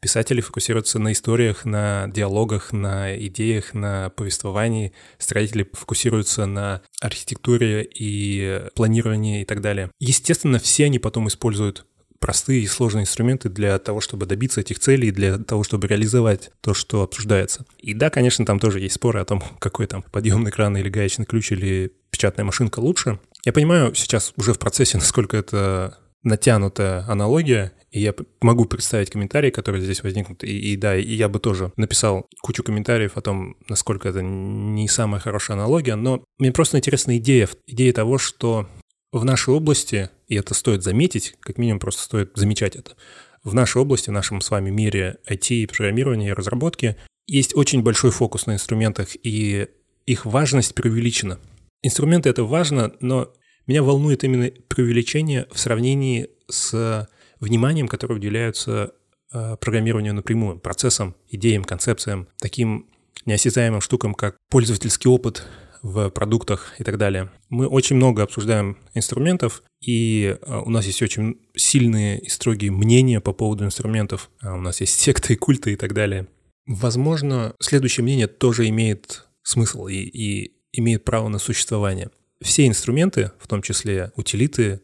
Писатели 0.00 0.42
фокусируются 0.42 0.98
на 0.98 1.12
историях, 1.12 1.64
на 1.64 2.08
диалогах, 2.08 2.72
на 2.72 3.16
идеях, 3.26 3.72
на 3.72 4.10
повествовании. 4.10 4.92
Строители 5.18 5.66
фокусируются 5.72 6.44
на 6.44 6.82
архитектуре 7.00 7.88
и 7.90 8.66
планировании 8.74 9.42
и 9.42 9.44
так 9.46 9.62
далее. 9.62 9.90
Естественно, 10.00 10.58
все 10.58 10.84
они 10.84 10.98
потом 10.98 11.28
используют 11.28 11.86
простые 12.24 12.62
и 12.62 12.66
сложные 12.66 13.02
инструменты 13.02 13.50
для 13.50 13.78
того, 13.78 14.00
чтобы 14.00 14.24
добиться 14.24 14.60
этих 14.60 14.78
целей, 14.78 15.10
для 15.10 15.36
того, 15.36 15.62
чтобы 15.62 15.86
реализовать 15.88 16.50
то, 16.62 16.72
что 16.72 17.02
обсуждается. 17.02 17.66
И 17.78 17.92
да, 17.92 18.08
конечно, 18.08 18.46
там 18.46 18.58
тоже 18.58 18.80
есть 18.80 18.94
споры 18.94 19.20
о 19.20 19.24
том, 19.24 19.42
какой 19.58 19.86
там 19.86 20.02
подъемный 20.02 20.50
кран 20.50 20.76
или 20.76 20.88
гаечный 20.88 21.26
ключ 21.26 21.52
или 21.52 21.92
печатная 22.10 22.44
машинка 22.44 22.80
лучше. 22.80 23.18
Я 23.44 23.52
понимаю 23.52 23.94
сейчас 23.94 24.32
уже 24.36 24.54
в 24.54 24.58
процессе, 24.58 24.96
насколько 24.98 25.36
это 25.36 25.98
натянутая 26.24 27.04
аналогия, 27.06 27.72
и 27.90 28.00
я 28.00 28.14
могу 28.40 28.64
представить 28.64 29.10
комментарии, 29.10 29.50
которые 29.50 29.82
здесь 29.82 30.02
возникнут. 30.02 30.42
И, 30.42 30.72
и 30.72 30.76
да, 30.76 30.96
и 30.96 31.14
я 31.14 31.28
бы 31.28 31.38
тоже 31.38 31.72
написал 31.76 32.26
кучу 32.42 32.64
комментариев 32.64 33.16
о 33.16 33.20
том, 33.20 33.56
насколько 33.68 34.08
это 34.08 34.20
не 34.22 34.88
самая 34.88 35.20
хорошая 35.20 35.56
аналогия, 35.56 35.94
но 35.94 36.24
мне 36.38 36.50
просто 36.50 36.78
интересна 36.78 37.16
идея, 37.18 37.48
идея 37.66 37.92
того, 37.92 38.18
что 38.18 38.68
в 39.12 39.24
нашей 39.24 39.54
области, 39.54 40.10
и 40.26 40.34
это 40.34 40.54
стоит 40.54 40.82
заметить, 40.82 41.36
как 41.40 41.58
минимум 41.58 41.78
просто 41.78 42.02
стоит 42.02 42.32
замечать 42.34 42.74
это, 42.74 42.96
в 43.44 43.54
нашей 43.54 43.80
области, 43.80 44.10
в 44.10 44.12
нашем 44.12 44.40
с 44.40 44.50
вами 44.50 44.70
мире 44.70 45.18
IT, 45.30 45.68
программирования 45.68 46.30
и 46.30 46.32
разработки 46.32 46.96
есть 47.26 47.54
очень 47.54 47.82
большой 47.82 48.10
фокус 48.10 48.46
на 48.46 48.54
инструментах, 48.54 49.08
и 49.22 49.68
их 50.06 50.26
важность 50.26 50.74
преувеличена. 50.74 51.38
Инструменты— 51.82 52.28
это 52.30 52.44
важно, 52.44 52.92
но 53.00 53.32
меня 53.66 53.82
волнует 53.82 54.24
именно 54.24 54.50
преувеличение 54.68 55.46
в 55.52 55.58
сравнении 55.58 56.30
с 56.48 57.08
вниманием, 57.40 57.88
которое 57.88 58.14
уделяется 58.14 58.94
э, 59.32 59.56
программированию 59.60 60.14
напрямую, 60.14 60.58
процессам, 60.58 61.14
идеям, 61.28 61.64
концепциям, 61.64 62.28
таким 62.38 62.86
неосязаемым 63.26 63.80
штукам, 63.80 64.14
как 64.14 64.36
пользовательский 64.50 65.10
опыт, 65.10 65.46
в 65.84 66.08
продуктах 66.08 66.74
и 66.78 66.82
так 66.82 66.96
далее. 66.96 67.30
Мы 67.50 67.66
очень 67.66 67.96
много 67.96 68.22
обсуждаем 68.22 68.78
инструментов, 68.94 69.62
и 69.82 70.38
а, 70.40 70.62
у 70.62 70.70
нас 70.70 70.86
есть 70.86 71.02
очень 71.02 71.38
сильные 71.54 72.18
и 72.20 72.28
строгие 72.30 72.72
мнения 72.72 73.20
по 73.20 73.34
поводу 73.34 73.66
инструментов. 73.66 74.30
А 74.40 74.54
у 74.54 74.60
нас 74.60 74.80
есть 74.80 74.98
секты 74.98 75.34
и 75.34 75.36
культы 75.36 75.74
и 75.74 75.76
так 75.76 75.92
далее. 75.92 76.26
Возможно, 76.66 77.54
следующее 77.60 78.02
мнение 78.02 78.28
тоже 78.28 78.66
имеет 78.68 79.26
смысл 79.42 79.86
и, 79.86 79.96
и 79.96 80.54
имеет 80.72 81.04
право 81.04 81.28
на 81.28 81.38
существование. 81.38 82.10
Все 82.44 82.66
инструменты, 82.66 83.32
в 83.38 83.48
том 83.48 83.62
числе 83.62 84.12
утилиты, 84.16 84.82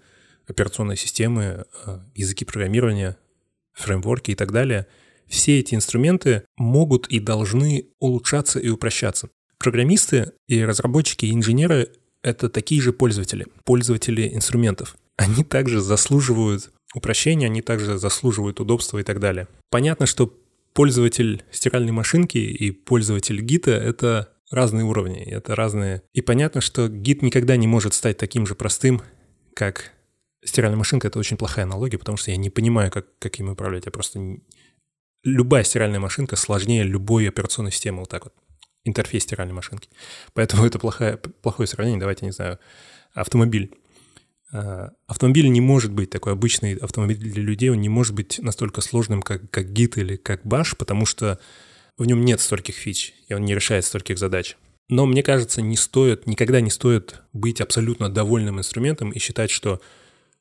операционные 0.48 0.96
системы, 0.96 1.66
а, 1.84 2.02
языки 2.14 2.46
программирования, 2.46 3.18
фреймворки 3.74 4.30
и 4.30 4.34
так 4.34 4.50
далее, 4.50 4.86
все 5.28 5.60
эти 5.60 5.74
инструменты 5.74 6.42
могут 6.56 7.06
и 7.08 7.20
должны 7.20 7.88
улучшаться 8.00 8.58
и 8.58 8.70
упрощаться. 8.70 9.28
Программисты 9.58 10.32
и 10.48 10.64
разработчики 10.64 11.26
и 11.26 11.34
инженеры— 11.34 11.90
это 12.22 12.48
такие 12.48 12.80
же 12.80 12.94
пользователи, 12.94 13.46
пользователи 13.64 14.34
инструментов. 14.34 14.96
Они 15.16 15.44
также 15.44 15.82
заслуживают 15.82 16.72
упрощения, 16.94 17.46
они 17.46 17.60
также 17.60 17.98
заслуживают 17.98 18.58
удобства 18.58 18.98
и 18.98 19.02
так 19.02 19.20
далее. 19.20 19.48
Понятно, 19.68 20.06
что 20.06 20.34
пользователь 20.72 21.44
стиральной 21.52 21.92
машинки 21.92 22.38
и 22.38 22.70
пользователь 22.70 23.42
гита— 23.42 23.70
это 23.72 24.32
разные 24.50 24.84
уровни, 24.84 25.22
это 25.22 25.54
разные... 25.54 26.02
И 26.12 26.20
понятно, 26.20 26.60
что 26.60 26.88
гид 26.88 27.22
никогда 27.22 27.56
не 27.56 27.66
может 27.66 27.94
стать 27.94 28.16
таким 28.16 28.46
же 28.46 28.54
простым, 28.54 29.02
как 29.54 29.92
стиральная 30.44 30.78
машинка. 30.78 31.08
Это 31.08 31.18
очень 31.18 31.36
плохая 31.36 31.64
аналогия, 31.64 31.98
потому 31.98 32.16
что 32.16 32.30
я 32.30 32.36
не 32.36 32.50
понимаю, 32.50 32.90
как, 32.90 33.06
как 33.18 33.38
им 33.38 33.50
управлять. 33.50 33.86
Я 33.86 33.92
просто... 33.92 34.20
Любая 35.22 35.64
стиральная 35.64 36.00
машинка 36.00 36.36
сложнее 36.36 36.82
любой 36.82 37.28
операционной 37.28 37.72
системы, 37.72 38.00
вот 38.00 38.08
так 38.08 38.24
вот 38.24 38.34
интерфейс 38.84 39.24
стиральной 39.24 39.54
машинки. 39.54 39.88
Поэтому 40.32 40.64
это 40.66 40.78
плохое, 40.78 41.16
плохое 41.16 41.66
сравнение. 41.66 42.00
Давайте, 42.00 42.24
не 42.24 42.32
знаю, 42.32 42.58
автомобиль. 43.12 43.74
А, 44.52 44.90
автомобиль 45.06 45.48
не 45.48 45.60
может 45.60 45.92
быть 45.92 46.10
такой 46.10 46.32
обычный 46.32 46.74
автомобиль 46.74 47.18
для 47.18 47.42
людей, 47.42 47.70
он 47.70 47.80
не 47.80 47.88
может 47.88 48.14
быть 48.14 48.38
настолько 48.40 48.80
сложным, 48.80 49.22
как, 49.22 49.50
как 49.50 49.72
гид 49.72 49.98
или 49.98 50.16
как 50.16 50.44
баш, 50.44 50.76
потому 50.76 51.06
что 51.06 51.38
в 52.00 52.06
нем 52.06 52.24
нет 52.24 52.40
стольких 52.40 52.74
фич, 52.74 53.14
и 53.28 53.34
он 53.34 53.44
не 53.44 53.54
решает 53.54 53.84
стольких 53.84 54.18
задач. 54.18 54.56
Но 54.88 55.06
мне 55.06 55.22
кажется, 55.22 55.60
не 55.60 55.76
стоит, 55.76 56.26
никогда 56.26 56.60
не 56.60 56.70
стоит 56.70 57.20
быть 57.32 57.60
абсолютно 57.60 58.08
довольным 58.08 58.58
инструментом 58.58 59.10
и 59.10 59.18
считать, 59.18 59.50
что 59.50 59.80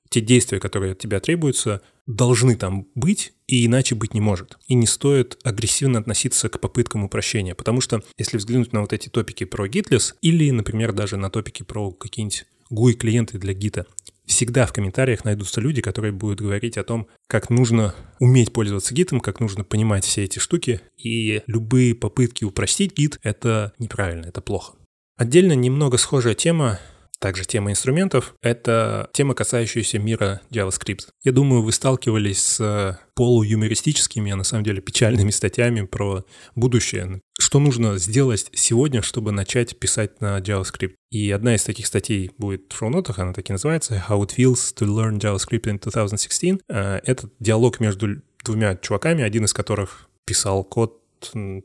те 0.09 0.21
действия, 0.21 0.59
которые 0.59 0.93
от 0.93 0.99
тебя 0.99 1.19
требуются, 1.19 1.81
должны 2.07 2.55
там 2.55 2.87
быть, 2.95 3.33
и 3.45 3.65
иначе 3.65 3.93
быть 3.93 4.13
не 4.13 4.21
может. 4.21 4.57
И 4.67 4.73
не 4.73 4.87
стоит 4.87 5.37
агрессивно 5.43 5.99
относиться 5.99 6.47
к 6.47 6.59
попыткам 6.61 7.03
упрощения, 7.03 7.53
потому 7.53 7.81
что 7.81 8.01
если 8.17 8.37
взглянуть 8.37 8.71
на 8.71 8.81
вот 8.81 8.93
эти 8.93 9.09
топики 9.09 9.43
про 9.43 9.67
Gitless 9.67 10.13
или, 10.21 10.49
например, 10.51 10.93
даже 10.93 11.17
на 11.17 11.29
топики 11.29 11.63
про 11.63 11.91
какие-нибудь 11.91 12.45
GUI-клиенты 12.71 13.37
для 13.37 13.53
гита, 13.53 13.85
всегда 14.29 14.65
в 14.65 14.73
комментариях 14.73 15.25
найдутся 15.25 15.59
люди, 15.59 15.81
которые 15.81 16.11
будут 16.11 16.39
говорить 16.39 16.77
о 16.77 16.83
том, 16.83 17.07
как 17.27 17.49
нужно 17.49 17.95
уметь 18.19 18.53
пользоваться 18.53 18.93
гитом, 18.93 19.19
как 19.19 19.39
нужно 19.39 19.63
понимать 19.63 20.05
все 20.05 20.23
эти 20.23 20.39
штуки, 20.39 20.81
и 20.97 21.41
любые 21.47 21.95
попытки 21.95 22.45
упростить 22.45 22.95
гит— 22.95 23.19
это 23.23 23.73
неправильно, 23.79 24.27
это 24.27 24.39
плохо. 24.41 24.73
Отдельно 25.17 25.53
немного 25.53 25.97
схожая 25.97 26.35
тема 26.35 26.79
также 27.19 27.45
тема 27.45 27.71
инструментов— 27.71 28.33
это 28.41 29.09
тема, 29.13 29.33
касающаяся 29.33 29.99
мира 29.99 30.41
JavaScript. 30.51 31.07
Я 31.23 31.31
думаю, 31.31 31.61
вы 31.61 31.71
сталкивались 31.71 32.41
с 32.41 32.99
полуюмористическими, 33.15 34.31
а 34.31 34.35
на 34.35 34.43
самом 34.43 34.63
деле 34.63 34.81
печальными 34.81 35.29
статьями 35.31 35.81
про 35.81 36.25
будущее. 36.55 37.21
Что 37.39 37.59
нужно 37.59 37.97
сделать 37.97 38.49
сегодня, 38.53 39.01
чтобы 39.01 39.31
начать 39.31 39.77
писать 39.77 40.21
на 40.21 40.39
JavaScript? 40.39 40.93
И 41.11 41.29
одна 41.31 41.55
из 41.55 41.63
таких 41.63 41.87
статей 41.87 42.31
будет 42.37 42.71
в 42.71 42.77
шоу-нотах, 42.77 43.19
она 43.19 43.33
так 43.33 43.49
и 43.49 43.53
называется 43.53 44.03
«How 44.07 44.21
it 44.21 44.35
feels 44.35 44.73
to 44.77 44.87
learn 44.87 45.19
JavaScript 45.19 45.63
in 45.63 45.79
2016». 45.79 46.61
А, 46.69 47.01
это 47.03 47.29
диалог 47.39 47.79
между 47.79 48.21
двумя 48.43 48.75
чуваками, 48.75 49.23
один 49.23 49.45
из 49.45 49.53
которых 49.53 50.09
писал 50.25 50.63
код 50.63 50.95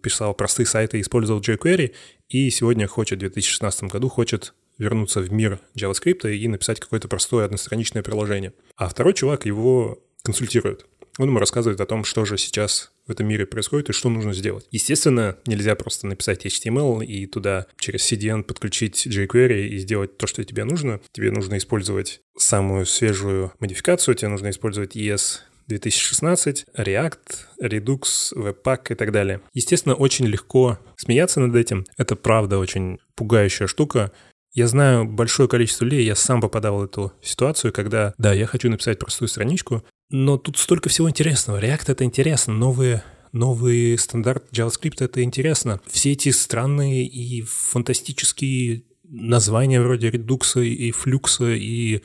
писал 0.02 0.34
простые 0.34 0.66
сайты, 0.66 1.00
использовал 1.00 1.40
jQuery, 1.40 1.94
и 2.28 2.50
сегодня 2.50 2.88
хочет 2.88 3.18
в 3.18 3.20
2016 3.20 3.84
году 3.84 4.08
хочет 4.08 4.52
вернуться 4.78 5.20
в 5.20 5.32
мир 5.32 5.60
JavaScript 5.76 6.32
и 6.34 6.48
написать 6.48 6.80
какое-то 6.80 7.08
простое 7.08 7.44
одностраничное 7.44 8.02
приложение. 8.02 8.52
А 8.76 8.88
второй 8.88 9.14
чувак 9.14 9.46
его 9.46 10.02
консультирует. 10.22 10.86
Он 11.18 11.28
ему 11.28 11.38
рассказывает 11.38 11.80
о 11.80 11.86
том, 11.86 12.02
что 12.02 12.24
же 12.24 12.36
сейчас 12.38 12.90
в 13.06 13.10
этом 13.10 13.28
мире 13.28 13.46
происходит 13.46 13.90
и 13.90 13.92
что 13.92 14.08
нужно 14.08 14.32
сделать. 14.32 14.66
Естественно, 14.72 15.36
нельзя 15.46 15.76
просто 15.76 16.08
написать 16.08 16.44
HTML 16.44 17.04
и 17.04 17.26
туда 17.26 17.66
через 17.78 18.10
CDN 18.10 18.42
подключить 18.42 19.06
jQuery 19.06 19.68
и 19.68 19.78
сделать 19.78 20.16
то, 20.16 20.26
что 20.26 20.42
тебе 20.42 20.64
нужно. 20.64 21.00
Тебе 21.12 21.30
нужно 21.30 21.56
использовать 21.58 22.20
самую 22.36 22.84
свежую 22.86 23.52
модификацию, 23.60 24.16
тебе 24.16 24.28
нужно 24.28 24.50
использовать 24.50 24.96
ES 24.96 25.40
2016, 25.68 26.66
React, 26.76 27.16
Redux, 27.62 28.02
Webpack 28.34 28.92
и 28.92 28.94
так 28.94 29.12
далее. 29.12 29.40
Естественно, 29.52 29.94
очень 29.94 30.26
легко 30.26 30.78
смеяться 30.96 31.40
над 31.40 31.54
этим. 31.54 31.86
Это 31.96 32.16
правда 32.16 32.58
очень 32.58 32.98
пугающая 33.14 33.66
штука. 33.66 34.12
Я 34.54 34.68
знаю 34.68 35.04
большое 35.04 35.48
количество 35.48 35.84
людей, 35.84 36.04
я 36.04 36.14
сам 36.14 36.40
попадал 36.40 36.78
в 36.78 36.84
эту 36.84 37.12
ситуацию, 37.20 37.72
когда, 37.72 38.14
да, 38.18 38.32
я 38.32 38.46
хочу 38.46 38.70
написать 38.70 39.00
простую 39.00 39.28
страничку, 39.28 39.84
но 40.10 40.38
тут 40.38 40.58
столько 40.58 40.88
всего 40.88 41.10
интересного. 41.10 41.60
React— 41.60 41.84
это 41.88 42.04
интересно, 42.04 42.54
новые 42.54 43.02
новый 43.32 43.98
стандарт 43.98 44.44
JavaScript— 44.52 44.96
это 45.00 45.22
интересно. 45.24 45.80
Все 45.88 46.12
эти 46.12 46.28
странные 46.28 47.04
и 47.04 47.42
фантастические 47.42 48.84
названия 49.02 49.82
вроде 49.82 50.10
Redux 50.10 50.64
и 50.64 50.92
Flux 50.92 51.56
и 51.58 52.02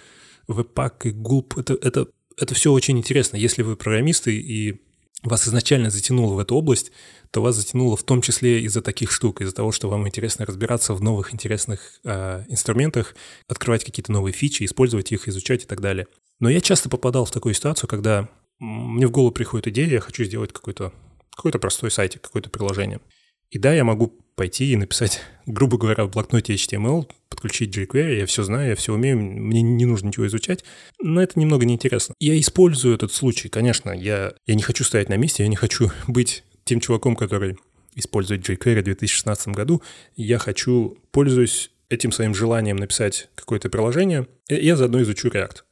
Webpack 0.47 0.93
и 1.03 1.09
Gulp— 1.11 1.53
это, 1.59 1.75
это, 1.75 2.07
это 2.35 2.55
все 2.55 2.71
очень 2.71 2.97
интересно. 2.97 3.37
Если 3.37 3.61
вы 3.61 3.75
программисты 3.75 4.35
и 4.35 4.81
вас 5.23 5.47
изначально 5.47 5.89
затянуло 5.89 6.33
в 6.33 6.39
эту 6.39 6.55
область, 6.55 6.91
то 7.31 7.41
вас 7.41 7.55
затянуло 7.55 7.97
в 7.97 8.03
том 8.03 8.21
числе 8.21 8.61
из-за 8.61 8.81
таких 8.81 9.11
штук, 9.11 9.41
из-за 9.41 9.53
того, 9.53 9.71
что 9.71 9.89
вам 9.89 10.07
интересно 10.07 10.45
разбираться 10.45 10.93
в 10.93 11.01
новых 11.01 11.33
интересных 11.33 11.99
э, 12.03 12.45
инструментах, 12.47 13.15
открывать 13.47 13.83
какие-то 13.83 14.11
новые 14.11 14.33
фичи, 14.33 14.63
использовать 14.63 15.11
их, 15.11 15.27
изучать 15.27 15.63
и 15.63 15.67
так 15.67 15.81
далее. 15.81 16.07
Но 16.39 16.49
я 16.49 16.61
часто 16.61 16.89
попадал 16.89 17.25
в 17.25 17.31
такую 17.31 17.53
ситуацию, 17.53 17.89
когда 17.89 18.29
мне 18.59 19.07
в 19.07 19.11
голову 19.11 19.31
приходит 19.31 19.67
идея, 19.67 19.87
я 19.87 19.99
хочу 19.99 20.23
сделать 20.23 20.53
какой-то 20.53 20.93
какой 21.35 21.51
простой 21.53 21.89
сайтик, 21.89 22.21
какое-то 22.21 22.49
приложение. 22.49 22.99
И 23.49 23.57
да, 23.57 23.73
я 23.73 23.83
могу 23.83 24.13
пойти 24.39 24.71
и 24.71 24.77
написать, 24.77 25.19
грубо 25.45 25.77
говоря, 25.77 26.05
в 26.05 26.11
блокноте 26.11 26.53
HTML, 26.53 27.11
подключить 27.27 27.77
jQuery, 27.77 28.19
я 28.19 28.25
все 28.25 28.43
знаю, 28.43 28.69
я 28.69 28.75
все 28.77 28.93
умею, 28.93 29.19
мне 29.19 29.61
не 29.61 29.83
нужно 29.83 30.07
ничего 30.07 30.27
изучать, 30.27 30.63
но 31.01 31.21
это 31.21 31.37
немного 31.37 31.65
неинтересно. 31.65 32.15
Я 32.19 32.39
использую 32.39 32.95
этот 32.95 33.11
случай, 33.11 33.49
конечно, 33.49 33.91
я, 33.91 34.31
я 34.47 34.55
не 34.55 34.61
хочу 34.63 34.85
стоять 34.85 35.09
на 35.09 35.17
месте, 35.17 35.43
я 35.43 35.49
не 35.49 35.57
хочу 35.57 35.91
быть 36.07 36.45
тем 36.63 36.79
чуваком, 36.79 37.17
который 37.17 37.57
использует 37.95 38.49
jQuery 38.49 38.79
в 38.79 38.85
2016 38.85 39.49
году, 39.49 39.81
я 40.15 40.39
хочу, 40.39 40.97
пользуюсь 41.11 41.71
этим 41.89 42.13
своим 42.13 42.33
желанием 42.33 42.77
написать 42.77 43.27
какое-то 43.35 43.67
приложение, 43.67 44.25
я 44.47 44.77
заодно 44.77 45.01
изучу 45.01 45.27
React. 45.27 45.63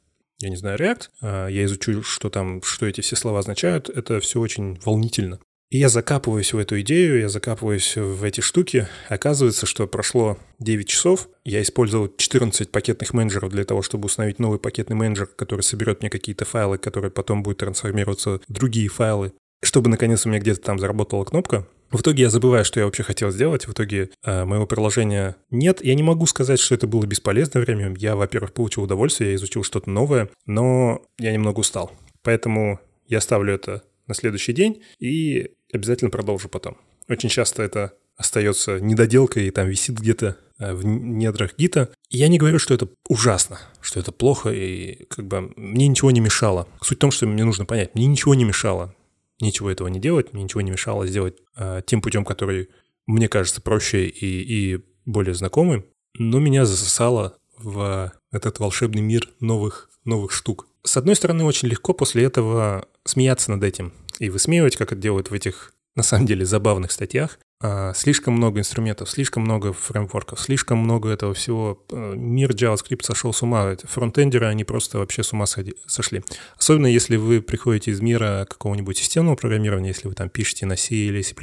я 0.41 0.49
не 0.49 0.57
знаю, 0.57 0.77
React, 0.77 1.09
а, 1.21 1.47
я 1.47 1.63
изучу, 1.63 2.03
что 2.03 2.29
там, 2.29 2.61
что 2.63 2.85
эти 2.85 2.99
все 2.99 3.15
слова 3.15 3.39
означают, 3.39 3.87
это 3.87 4.19
все 4.19 4.41
очень 4.41 4.77
волнительно. 4.83 5.39
И 5.69 5.79
я 5.79 5.89
закапываюсь 5.89 6.53
в 6.53 6.57
эту 6.57 6.79
идею, 6.79 7.19
я 7.19 7.27
закапываюсь 7.27 7.97
в 7.97 8.23
эти 8.23 8.39
штуки. 8.39 8.87
Оказывается, 9.09 9.65
что 9.65 9.85
прошло 9.85 10.37
9 10.59 10.87
часов, 10.87 11.27
я 11.43 11.61
использовал 11.61 12.07
14 12.15 12.71
пакетных 12.71 13.13
менеджеров 13.13 13.51
для 13.51 13.65
того, 13.65 13.81
чтобы 13.81 14.05
установить 14.05 14.39
новый 14.39 14.59
пакетный 14.59 14.95
менеджер, 14.95 15.27
который 15.27 15.61
соберет 15.61 15.99
мне 15.99 16.09
какие-то 16.09 16.45
файлы, 16.45 16.77
которые 16.77 17.11
потом 17.11 17.43
будут 17.43 17.59
трансформироваться 17.59 18.39
в 18.47 18.53
другие 18.53 18.87
файлы, 18.87 19.33
чтобы 19.61 19.89
наконец 19.89 20.25
у 20.25 20.29
меня 20.29 20.39
где-то 20.39 20.61
там 20.61 20.79
заработала 20.79 21.25
кнопка. 21.25 21.67
В 21.91 22.01
итоге 22.01 22.23
я 22.23 22.29
забываю, 22.29 22.63
что 22.63 22.79
я 22.79 22.85
вообще 22.85 23.03
хотел 23.03 23.31
сделать. 23.31 23.67
В 23.67 23.71
итоге 23.71 24.09
э, 24.23 24.45
моего 24.45 24.67
приложения 24.67 25.37
нет. 25.51 25.83
Я 25.83 25.95
не 25.95 26.03
могу 26.03 26.25
сказать, 26.27 26.59
что 26.59 26.75
это 26.75 26.85
было 26.85 27.05
бесполезное 27.05 27.63
время. 27.63 27.93
Я, 27.97 28.15
во-первых, 28.15 28.53
получил 28.53 28.83
удовольствие, 28.83 29.31
я 29.31 29.35
изучил 29.35 29.63
что-то 29.63 29.89
новое, 29.89 30.29
но 30.45 31.01
я 31.17 31.31
немного 31.31 31.59
устал. 31.59 31.91
Поэтому 32.23 32.79
я 33.07 33.21
ставлю 33.21 33.53
это 33.53 33.83
на 34.07 34.13
следующий 34.13 34.53
день 34.53 34.81
и 34.99 35.51
обязательно 35.71 36.09
продолжу 36.09 36.49
потом. 36.49 36.77
Очень 37.09 37.29
часто 37.29 37.63
это 37.63 37.93
остается 38.15 38.79
недоделкой 38.79 39.47
и 39.47 39.51
там 39.51 39.67
висит 39.67 39.99
где-то 39.99 40.37
э, 40.59 40.73
в 40.73 40.85
недрах 40.85 41.55
гита. 41.57 41.93
я 42.09 42.27
не 42.27 42.37
говорю, 42.37 42.59
что 42.59 42.73
это 42.73 42.89
ужасно, 43.07 43.59
что 43.81 43.99
это 43.99 44.11
плохо, 44.11 44.49
и 44.49 45.05
как 45.05 45.27
бы 45.27 45.53
мне 45.55 45.87
ничего 45.87 46.11
не 46.11 46.19
мешало. 46.19 46.67
Суть 46.81 46.97
в 46.97 47.01
том, 47.01 47.11
что 47.11 47.27
мне 47.27 47.43
нужно 47.43 47.65
понять, 47.65 47.93
мне 47.95 48.07
ничего 48.07 48.33
не 48.35 48.43
мешало 48.43 48.93
ничего 49.39 49.69
этого 49.69 49.87
не 49.87 49.99
делать, 49.99 50.33
мне 50.33 50.43
ничего 50.43 50.61
не 50.61 50.71
мешало 50.71 51.07
сделать 51.07 51.37
э, 51.55 51.81
тем 51.85 52.01
путем, 52.01 52.25
который 52.25 52.69
мне 53.05 53.27
кажется 53.27 53.61
проще 53.61 54.07
и, 54.07 54.25
и 54.25 54.83
более 55.05 55.33
знакомым, 55.33 55.85
но 56.17 56.39
меня 56.39 56.65
засосало 56.65 57.37
в 57.57 58.11
этот 58.31 58.59
волшебный 58.59 59.01
мир 59.01 59.29
новых, 59.39 59.89
новых 60.03 60.31
штук. 60.31 60.67
С 60.83 60.97
одной 60.97 61.15
стороны, 61.15 61.43
очень 61.43 61.67
легко 61.67 61.93
после 61.93 62.23
этого 62.23 62.87
смеяться 63.03 63.51
над 63.51 63.63
этим 63.63 63.93
и 64.19 64.29
высмеивать, 64.29 64.75
как 64.75 64.91
это 64.91 65.01
делают 65.01 65.31
в 65.31 65.33
этих, 65.33 65.73
на 65.95 66.03
самом 66.03 66.25
деле, 66.25 66.45
забавных 66.45 66.91
статьях. 66.91 67.39
А, 67.59 67.93
слишком 67.95 68.35
много 68.35 68.59
инструментов, 68.59 69.09
слишком 69.09 69.41
много 69.41 69.73
фреймворков, 69.73 70.39
слишком 70.39 70.77
много 70.77 71.09
этого 71.09 71.33
всего. 71.33 71.83
А, 71.91 72.13
мир 72.13 72.51
JavaScript 72.51 73.03
сошел 73.03 73.33
с 73.33 73.41
ума. 73.41 73.75
Фронтендеры, 73.83 74.45
они 74.45 74.63
просто 74.63 74.99
вообще 74.99 75.23
с 75.23 75.33
ума 75.33 75.45
сошли. 75.47 76.23
Особенно 76.55 76.85
если 76.85 77.15
вы 77.15 77.41
приходите 77.41 77.91
из 77.91 77.99
мира 77.99 78.45
какого-нибудь 78.47 78.97
системного 78.97 79.35
программирования, 79.35 79.89
если 79.89 80.07
вы 80.07 80.13
там 80.13 80.29
пишете 80.29 80.67
на 80.67 80.75
C 80.75 80.93
или 80.93 81.23
C++, 81.23 81.33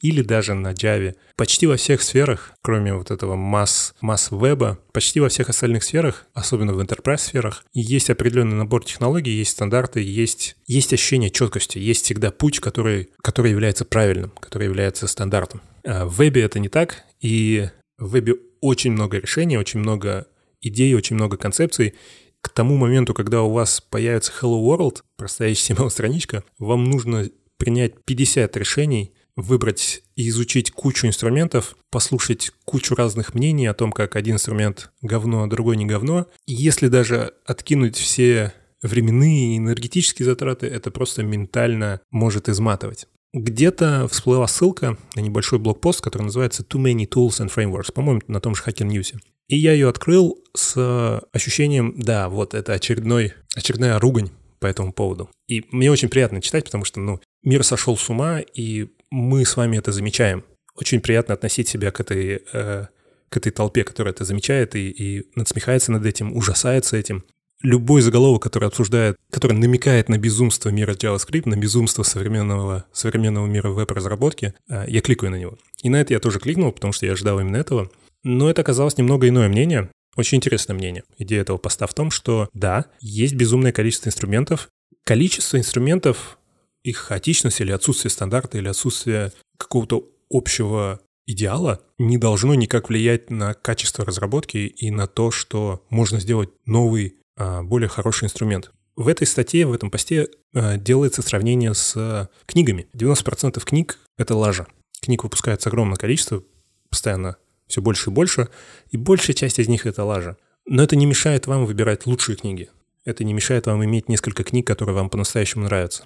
или 0.00 0.22
даже 0.22 0.54
на 0.54 0.72
Java. 0.72 1.14
Почти 1.36 1.66
во 1.66 1.76
всех 1.76 2.00
сферах, 2.02 2.52
кроме 2.62 2.94
вот 2.94 3.10
этого 3.10 3.34
масс, 3.34 3.94
масс 4.00 4.30
веба, 4.30 4.78
почти 4.92 5.18
во 5.18 5.28
всех 5.28 5.48
остальных 5.48 5.82
сферах, 5.82 6.26
особенно 6.32 6.72
в 6.74 6.80
enterprise 6.80 7.18
сферах, 7.18 7.64
есть 7.72 8.08
определенный 8.08 8.54
набор 8.54 8.84
технологий, 8.84 9.32
есть 9.32 9.50
стандарты, 9.50 10.00
есть, 10.00 10.56
есть 10.66 10.92
ощущение 10.92 11.30
четкости, 11.30 11.78
есть 11.78 12.04
всегда 12.04 12.30
путь, 12.30 12.60
который, 12.60 13.10
который 13.20 13.50
является 13.50 13.84
правильным, 13.84 14.30
который 14.38 14.66
является 14.66 15.08
стандартом. 15.08 15.60
А 15.84 16.06
в 16.06 16.14
вебе 16.14 16.42
это 16.42 16.60
не 16.60 16.68
так, 16.68 17.02
и 17.20 17.68
в 17.98 18.10
вебе 18.12 18.36
очень 18.60 18.92
много 18.92 19.18
решений, 19.18 19.58
очень 19.58 19.80
много 19.80 20.28
идей, 20.60 20.94
очень 20.94 21.16
много 21.16 21.36
концепций. 21.36 21.94
К 22.42 22.48
тому 22.48 22.76
моменту, 22.76 23.12
когда 23.12 23.42
у 23.42 23.50
вас 23.50 23.80
появится 23.80 24.32
Hello 24.40 24.62
World, 24.62 25.02
простая 25.16 25.50
HTML-страничка, 25.50 26.44
вам 26.58 26.84
нужно 26.84 27.28
принять 27.58 28.04
50 28.04 28.56
решений, 28.56 29.13
выбрать 29.36 30.02
и 30.16 30.28
изучить 30.28 30.70
кучу 30.70 31.06
инструментов, 31.06 31.76
послушать 31.90 32.52
кучу 32.64 32.94
разных 32.94 33.34
мнений 33.34 33.66
о 33.66 33.74
том, 33.74 33.92
как 33.92 34.16
один 34.16 34.34
инструмент 34.34 34.90
говно, 35.02 35.42
а 35.42 35.46
другой 35.48 35.76
не 35.76 35.86
говно. 35.86 36.26
И 36.46 36.54
если 36.54 36.88
даже 36.88 37.34
откинуть 37.44 37.96
все 37.96 38.52
временные 38.82 39.54
и 39.54 39.58
энергетические 39.58 40.26
затраты, 40.26 40.66
это 40.66 40.90
просто 40.90 41.22
ментально 41.22 42.00
может 42.10 42.48
изматывать. 42.48 43.06
Где-то 43.32 44.06
всплыла 44.08 44.46
ссылка 44.46 44.96
на 45.16 45.20
небольшой 45.20 45.58
блокпост, 45.58 46.00
который 46.00 46.24
называется 46.24 46.62
Too 46.62 46.80
Many 46.80 47.08
Tools 47.08 47.44
and 47.44 47.52
Frameworks, 47.52 47.92
по-моему, 47.92 48.20
на 48.28 48.40
том 48.40 48.54
же 48.54 48.62
Hacker 48.62 48.86
News. 48.86 49.16
И 49.48 49.56
я 49.56 49.72
ее 49.72 49.88
открыл 49.88 50.38
с 50.54 51.20
ощущением, 51.32 51.94
да, 51.96 52.28
вот 52.28 52.54
это 52.54 52.74
очередной, 52.74 53.34
очередная 53.56 53.98
ругань 53.98 54.30
по 54.60 54.66
этому 54.66 54.92
поводу. 54.92 55.28
И 55.48 55.64
мне 55.72 55.90
очень 55.90 56.08
приятно 56.08 56.40
читать, 56.40 56.64
потому 56.64 56.84
что, 56.84 57.00
ну, 57.00 57.20
мир 57.42 57.64
сошел 57.64 57.96
с 57.96 58.08
ума, 58.08 58.40
и 58.40 58.88
мы 59.14 59.44
с 59.44 59.56
вами 59.56 59.78
это 59.78 59.92
замечаем. 59.92 60.44
Очень 60.74 61.00
приятно 61.00 61.34
относить 61.34 61.68
себя 61.68 61.92
к 61.92 62.00
этой, 62.00 62.42
э, 62.52 62.86
к 63.28 63.36
этой 63.36 63.52
толпе, 63.52 63.84
которая 63.84 64.12
это 64.12 64.24
замечает 64.24 64.74
и, 64.74 64.90
и 64.90 65.30
надсмехается 65.36 65.92
над 65.92 66.04
этим, 66.04 66.36
ужасается 66.36 66.96
этим 66.96 67.24
любой 67.62 68.02
заголовок, 68.02 68.42
который 68.42 68.68
обсуждает, 68.68 69.16
который 69.30 69.56
намекает 69.56 70.08
на 70.08 70.18
безумство 70.18 70.70
мира 70.70 70.94
JavaScript, 70.94 71.48
на 71.48 71.56
безумство 71.56 72.02
современного, 72.02 72.86
современного 72.92 73.46
мира 73.46 73.70
веб-разработки, 73.70 74.52
э, 74.68 74.84
я 74.88 75.00
кликаю 75.00 75.30
на 75.30 75.36
него. 75.36 75.58
И 75.82 75.88
на 75.88 76.00
это 76.00 76.12
я 76.12 76.18
тоже 76.18 76.40
кликнул, 76.40 76.72
потому 76.72 76.92
что 76.92 77.06
я 77.06 77.12
ожидал 77.12 77.38
именно 77.38 77.56
этого. 77.56 77.90
Но 78.24 78.50
это 78.50 78.62
оказалось 78.62 78.98
немного 78.98 79.28
иное 79.28 79.48
мнение. 79.48 79.90
Очень 80.16 80.38
интересное 80.38 80.74
мнение. 80.74 81.04
Идея 81.18 81.42
этого 81.42 81.58
поста 81.58 81.86
в 81.86 81.94
том, 81.94 82.10
что 82.10 82.48
да, 82.52 82.86
есть 83.00 83.34
безумное 83.34 83.70
количество 83.70 84.08
инструментов. 84.08 84.68
Количество 85.04 85.56
инструментов, 85.56 86.38
их 86.84 86.98
хаотичность 86.98 87.60
или 87.60 87.72
отсутствие 87.72 88.10
стандарта, 88.10 88.58
или 88.58 88.68
отсутствие 88.68 89.32
какого-то 89.58 90.08
общего 90.30 91.00
идеала 91.26 91.80
не 91.98 92.18
должно 92.18 92.54
никак 92.54 92.90
влиять 92.90 93.30
на 93.30 93.54
качество 93.54 94.04
разработки 94.04 94.58
и 94.58 94.90
на 94.90 95.06
то, 95.06 95.30
что 95.30 95.84
можно 95.88 96.20
сделать 96.20 96.50
новый 96.66 97.16
а, 97.36 97.62
более 97.62 97.88
хороший 97.88 98.26
инструмент. 98.26 98.70
В 98.94 99.08
этой 99.08 99.26
статье, 99.26 99.66
в 99.66 99.72
этом 99.72 99.90
посте 99.90 100.28
а, 100.54 100.76
делается 100.76 101.22
сравнение 101.22 101.74
с 101.74 102.28
книгами. 102.46 102.86
90% 102.94 103.58
книг— 103.64 103.98
это 104.18 104.36
лажа. 104.36 104.66
Книг 105.00 105.24
выпускается 105.24 105.70
огромное 105.70 105.96
количество, 105.96 106.42
постоянно 106.90 107.36
все 107.66 107.80
больше 107.80 108.10
и 108.10 108.12
больше, 108.12 108.48
и 108.90 108.96
большая 108.98 109.34
часть 109.34 109.58
из 109.58 109.68
них— 109.68 109.86
это 109.86 110.04
лажа. 110.04 110.36
Но 110.66 110.82
это 110.82 110.96
не 110.96 111.06
мешает 111.06 111.46
вам 111.46 111.64
выбирать 111.64 112.06
лучшие 112.06 112.36
книги. 112.36 112.68
Это 113.04 113.24
не 113.24 113.32
мешает 113.32 113.66
вам 113.66 113.84
иметь 113.84 114.08
несколько 114.08 114.44
книг, 114.44 114.66
которые 114.66 114.94
вам 114.94 115.10
по-настоящему 115.10 115.64
нравятся. 115.64 116.04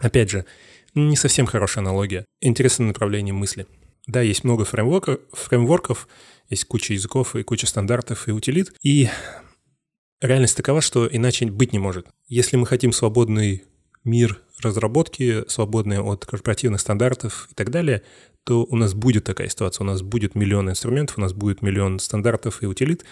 Опять 0.00 0.30
же, 0.30 0.44
не 0.94 1.16
совсем 1.16 1.46
хорошая 1.46 1.82
аналогия. 1.82 2.24
Интересное 2.40 2.86
направление 2.86 3.34
мысли. 3.34 3.66
Да, 4.06 4.22
есть 4.22 4.44
много 4.44 4.64
фреймворков, 4.64 5.20
фреймворков, 5.32 6.08
есть 6.48 6.64
куча 6.64 6.94
языков 6.94 7.36
и 7.36 7.42
куча 7.42 7.66
стандартов 7.66 8.26
и 8.26 8.32
утилит. 8.32 8.72
И 8.82 9.08
Реальность 10.20 10.56
такова, 10.56 10.80
что 10.80 11.06
иначе 11.06 11.46
быть 11.46 11.72
не 11.72 11.78
может. 11.78 12.08
Если 12.26 12.56
мы 12.56 12.66
хотим 12.66 12.92
свободный 12.92 13.64
мир 14.02 14.42
разработки, 14.60 15.48
свободный 15.48 16.00
от 16.00 16.26
корпоративных 16.26 16.80
стандартов 16.80 17.48
и 17.52 17.54
так 17.54 17.70
далее, 17.70 18.02
то 18.44 18.64
у 18.64 18.74
нас 18.74 18.94
будет 18.94 19.24
такая 19.24 19.48
ситуация. 19.48 19.84
У 19.84 19.86
нас 19.86 20.02
будет 20.02 20.34
миллион 20.34 20.70
инструментов, 20.70 21.18
у 21.18 21.20
нас 21.20 21.32
будет 21.32 21.62
миллион 21.62 22.00
стандартов 22.00 22.62
и 22.62 22.66
утилит, 22.66 23.04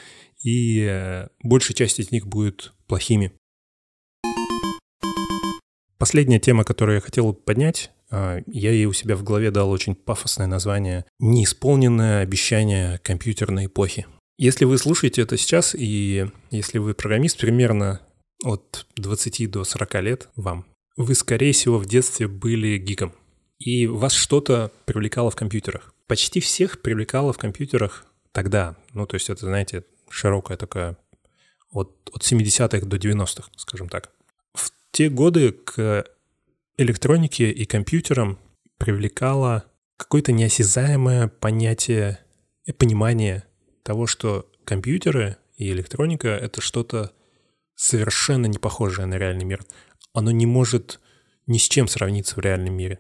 и 0.43 0.85
э, 0.89 1.29
большая 1.45 1.77
часть 1.77 2.01
из 2.01 2.11
них 2.11 2.27
будет 2.27 2.73
плохими. 2.89 3.33
Последняя 5.99 6.39
тема, 6.39 6.65
которую 6.65 6.97
я 6.97 7.01
хотел 7.01 7.33
поднять, 7.33 7.91
э, 8.11 8.41
я 8.47 8.71
ей 8.71 8.85
у 8.87 8.93
себя 8.93 9.17
в 9.17 9.23
голове 9.23 9.51
дал 9.51 9.71
очень 9.71 9.95
пафосное 9.95 10.47
название 10.47 11.07
«Неисполненное 11.19 12.21
обещание 12.21 12.99
компьютерной 12.99 13.67
эпохи». 13.67 14.07
Если 14.39 14.67
вы 14.67 14.77
слушаете 14.77 15.23
это 15.23 15.39
сейчас, 15.39 15.75
и 15.75 16.27
если 16.51 16.79
вы 16.79 16.93
программист 16.93 17.39
примерно 17.39 18.03
от 18.45 18.87
20 18.97 19.51
до 19.51 19.65
40 19.65 19.95
лет 20.03 20.29
вам, 20.37 20.67
вы, 20.99 21.15
скорее 21.15 21.53
всего, 21.53 21.79
в 21.79 21.87
детстве 21.87 22.29
были 22.29 22.77
гиком, 22.77 23.15
и 23.59 23.87
вас 23.87 24.13
что-то 24.13 24.71
привлекало 24.85 25.31
в 25.31 25.37
компьютерах. 25.37 25.95
Почти 26.07 26.41
всех 26.41 26.83
привлекало 26.83 27.33
в 27.33 27.39
компьютерах 27.39 28.05
тогда. 28.33 28.77
Ну, 28.93 29.07
то 29.07 29.15
есть 29.15 29.31
это, 29.31 29.47
знаете, 29.47 29.85
широкая 30.11 30.59
такая 30.59 30.99
от, 31.71 32.11
от 32.13 32.23
70-х 32.23 32.87
до 32.87 32.97
90-х, 32.99 33.49
скажем 33.57 33.89
так. 33.89 34.11
Те 34.97 35.11
годы 35.11 35.53
к 35.53 36.07
электронике 36.79 37.51
и 37.51 37.67
компьютерам 37.67 38.39
привлекало 38.79 39.67
какое-то 39.99 40.33
неосязаемое 40.33 41.29
понятие 41.29 42.21
понимание 42.79 43.45
того, 43.83 44.07
что 44.07 44.51
компьютеры 44.65 45.37
и 45.59 45.71
электроника— 45.71 46.29
это 46.29 46.63
что-то 46.63 47.13
совершенно 47.75 48.47
не 48.47 48.57
похожее 48.57 49.05
на 49.05 49.19
реальный 49.19 49.45
мир. 49.45 49.67
Оно 50.15 50.31
не 50.31 50.47
может 50.47 50.99
ни 51.47 51.59
с 51.59 51.69
чем 51.69 51.89
сравниться 51.89 52.37
в 52.37 52.39
реальном 52.39 52.73
мире. 52.73 52.99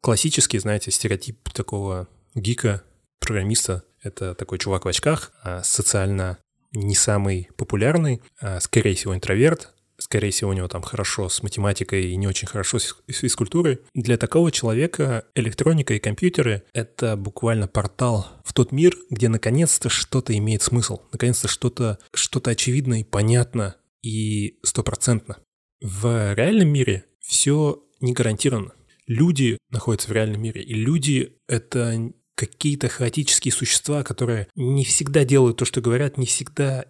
Классический, 0.00 0.60
знаете, 0.60 0.92
стереотип 0.92 1.50
такого 1.50 2.06
гика, 2.36 2.84
программиста— 3.18 3.82
это 4.00 4.36
такой 4.36 4.60
чувак 4.60 4.84
в 4.84 4.88
очках, 4.88 5.32
а 5.42 5.64
социально 5.64 6.38
не 6.70 6.94
самый 6.94 7.48
популярный, 7.56 8.22
а 8.40 8.60
скорее 8.60 8.94
всего 8.94 9.12
интроверт, 9.12 9.72
скорее 9.98 10.30
всего, 10.30 10.50
у 10.50 10.54
него 10.54 10.68
там 10.68 10.82
хорошо 10.82 11.28
с 11.28 11.42
математикой 11.42 12.10
и 12.10 12.16
не 12.16 12.26
очень 12.26 12.48
хорошо 12.48 12.78
с 12.78 12.96
физкультурой. 13.08 13.80
Для 13.94 14.16
такого 14.16 14.52
человека 14.52 15.24
электроника 15.34 15.94
и 15.94 15.98
компьютеры— 15.98 16.62
это 16.72 17.16
буквально 17.16 17.68
портал 17.68 18.28
в 18.44 18.52
тот 18.52 18.72
мир, 18.72 18.96
где 19.10 19.28
наконец-то 19.28 19.88
что-то 19.88 20.36
имеет 20.36 20.62
смысл, 20.62 21.00
наконец-то 21.12 21.48
что-то 21.48 21.98
что 22.14 22.40
очевидно 22.44 23.00
и 23.00 23.04
понятно, 23.04 23.76
и 24.02 24.58
стопроцентно. 24.62 25.38
В 25.80 26.34
реальном 26.34 26.68
мире 26.68 27.04
все 27.20 27.82
не 28.00 28.12
гарантировано. 28.12 28.72
Люди 29.06 29.58
находятся 29.70 30.08
в 30.08 30.12
реальном 30.12 30.42
мире, 30.42 30.62
и 30.62 30.74
люди— 30.74 31.36
это 31.48 32.12
какие-то 32.34 32.88
хаотические 32.88 33.52
существа, 33.52 34.02
которые 34.02 34.48
не 34.54 34.84
всегда 34.84 35.24
делают 35.24 35.56
то, 35.56 35.64
что 35.64 35.80
говорят, 35.80 36.18
не 36.18 36.26
всегда 36.26 36.84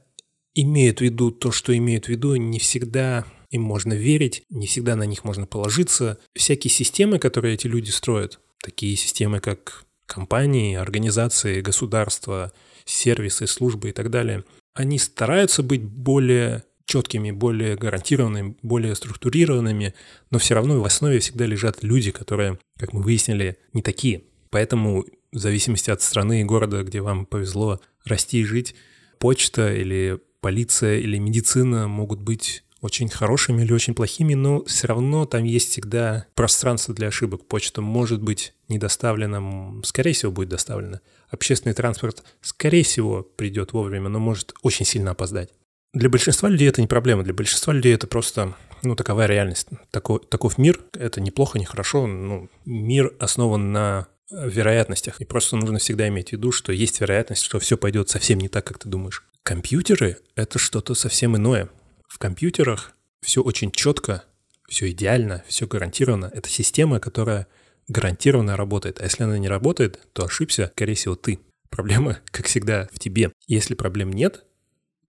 имеют 0.57 0.99
в 0.99 1.03
виду 1.03 1.31
то, 1.31 1.53
что 1.53 1.77
имеют 1.77 2.07
в 2.07 2.09
виду, 2.09 2.35
не 2.35 2.59
всегда 2.59 3.25
им 3.51 3.63
можно 3.63 3.93
верить, 3.93 4.43
не 4.51 4.67
всегда 4.67 4.97
на 4.97 5.05
них 5.05 5.23
можно 5.23 5.47
положиться. 5.47 6.19
Всякие 6.35 6.71
системы, 6.71 7.19
которые 7.19 7.55
эти 7.55 7.67
люди 7.67 7.91
строят, 7.91 8.41
такие 8.61 8.97
системы, 8.97 9.41
как 9.41 9.85
компании, 10.07 10.77
организации, 10.77 11.61
государства, 11.61 12.53
сервисы, 12.85 13.47
службы 13.47 13.91
и 13.91 13.93
так 13.93 14.11
далее, 14.11 14.45
они 14.75 14.99
стараются 14.99 15.63
быть 15.63 15.83
более 15.83 16.65
четкими, 16.87 17.33
более 17.33 17.77
гарантированными, 17.77 18.57
более 18.63 18.95
структурированными, 18.95 19.95
но 20.31 20.39
все 20.39 20.55
равно 20.55 20.81
в 20.81 20.85
основе 20.85 21.19
всегда 21.19 21.45
лежат 21.45 21.83
люди, 21.83 22.13
которые, 22.13 22.59
как 22.79 22.93
мы 22.93 23.03
выяснили, 23.03 23.59
не 23.73 23.83
такие. 23.83 24.23
Поэтому 24.51 25.05
в 25.33 25.39
зависимости 25.39 25.91
от 25.91 26.01
страны 26.01 26.41
и 26.41 26.45
города, 26.45 26.83
где 26.83 27.01
вам 27.01 27.27
повезло 27.27 27.81
расти 28.05 28.41
и 28.41 28.45
жить, 28.45 28.75
почта 29.19 29.75
или 29.75 30.21
полиция 30.47 31.01
или 31.01 31.19
медицина 31.19 31.89
могут 31.89 32.21
быть 32.21 32.63
очень 32.81 33.09
хорошими 33.09 33.63
или 33.63 33.73
очень 33.73 33.97
плохими, 33.97 34.35
но 34.35 34.63
все 34.63 34.87
равно 34.87 35.27
там 35.27 35.43
есть 35.43 35.71
всегда 35.71 36.27
пространство 36.37 36.95
для 36.95 37.09
ошибок. 37.09 37.49
Почта 37.49 37.83
может 37.83 38.23
быть 38.23 38.55
не 38.69 38.79
доставлена, 38.79 39.83
скорее 39.83 40.13
всего, 40.13 40.31
будет 40.31 40.51
доставлена. 40.51 41.01
Общественный 41.31 41.75
транспорт, 41.75 42.23
скорее 42.43 42.85
всего, 42.85 43.25
придет 43.25 43.73
вовремя, 43.73 44.09
но 44.09 44.21
может 44.21 44.55
очень 44.63 44.87
сильно 44.87 45.11
опоздать. 45.11 45.51
Для 45.93 46.09
большинства 46.09 46.49
людей 46.49 46.69
это 46.69 46.81
не 46.81 46.87
проблема. 46.87 47.25
Для 47.25 47.35
большинства 47.35 47.73
людей 47.73 47.93
это 47.93 48.07
просто, 48.07 48.55
ну, 48.85 48.95
таковая 48.95 49.27
реальность. 49.27 49.67
Такой, 49.91 50.21
таков 50.21 50.59
мир. 50.59 50.79
Это 50.93 51.21
неплохо, 51.21 51.59
не 51.59 51.65
хорошо. 51.65 52.07
Ну, 52.07 52.49
мир 52.65 53.13
основан 53.19 53.73
на 53.73 54.07
вероятностях. 54.31 55.21
И 55.21 55.25
просто 55.25 55.57
нужно 55.57 55.81
всегда 55.81 56.07
иметь 56.07 56.29
в 56.29 56.33
виду, 56.35 56.53
что 56.53 56.71
есть 56.71 57.01
вероятность, 57.01 57.43
что 57.43 57.59
все 57.59 57.77
пойдет 57.77 58.11
совсем 58.11 58.39
не 58.39 58.49
так, 58.49 58.65
как 58.65 58.79
ты 58.79 58.89
думаешь. 58.89 59.25
Компьютеры— 59.47 60.19
это 60.35 60.59
что-то 60.59 60.97
совсем 60.97 61.37
иное. 61.37 61.71
В 62.09 62.19
компьютерах 62.19 62.97
все 63.23 63.43
очень 63.43 63.71
четко, 63.71 64.25
все 64.69 64.91
идеально, 64.91 65.45
все 65.47 65.69
гарантировано. 65.69 66.29
Это 66.35 66.49
система, 66.49 66.99
которая 66.99 67.47
гарантированно 67.87 68.57
работает. 68.57 69.01
А 69.01 69.05
если 69.05 69.23
она 69.23 69.39
не 69.39 69.47
работает, 69.47 70.01
то 70.15 70.25
ошибся, 70.25 70.73
скорее 70.75 70.95
всего, 70.95 71.15
ты. 71.15 71.39
Проблема, 71.71 72.19
как 72.33 72.47
всегда, 72.47 72.89
в 72.93 72.99
тебе. 72.99 73.31
Если 73.47 73.75
проблем 73.75 74.13
нет, 74.13 74.43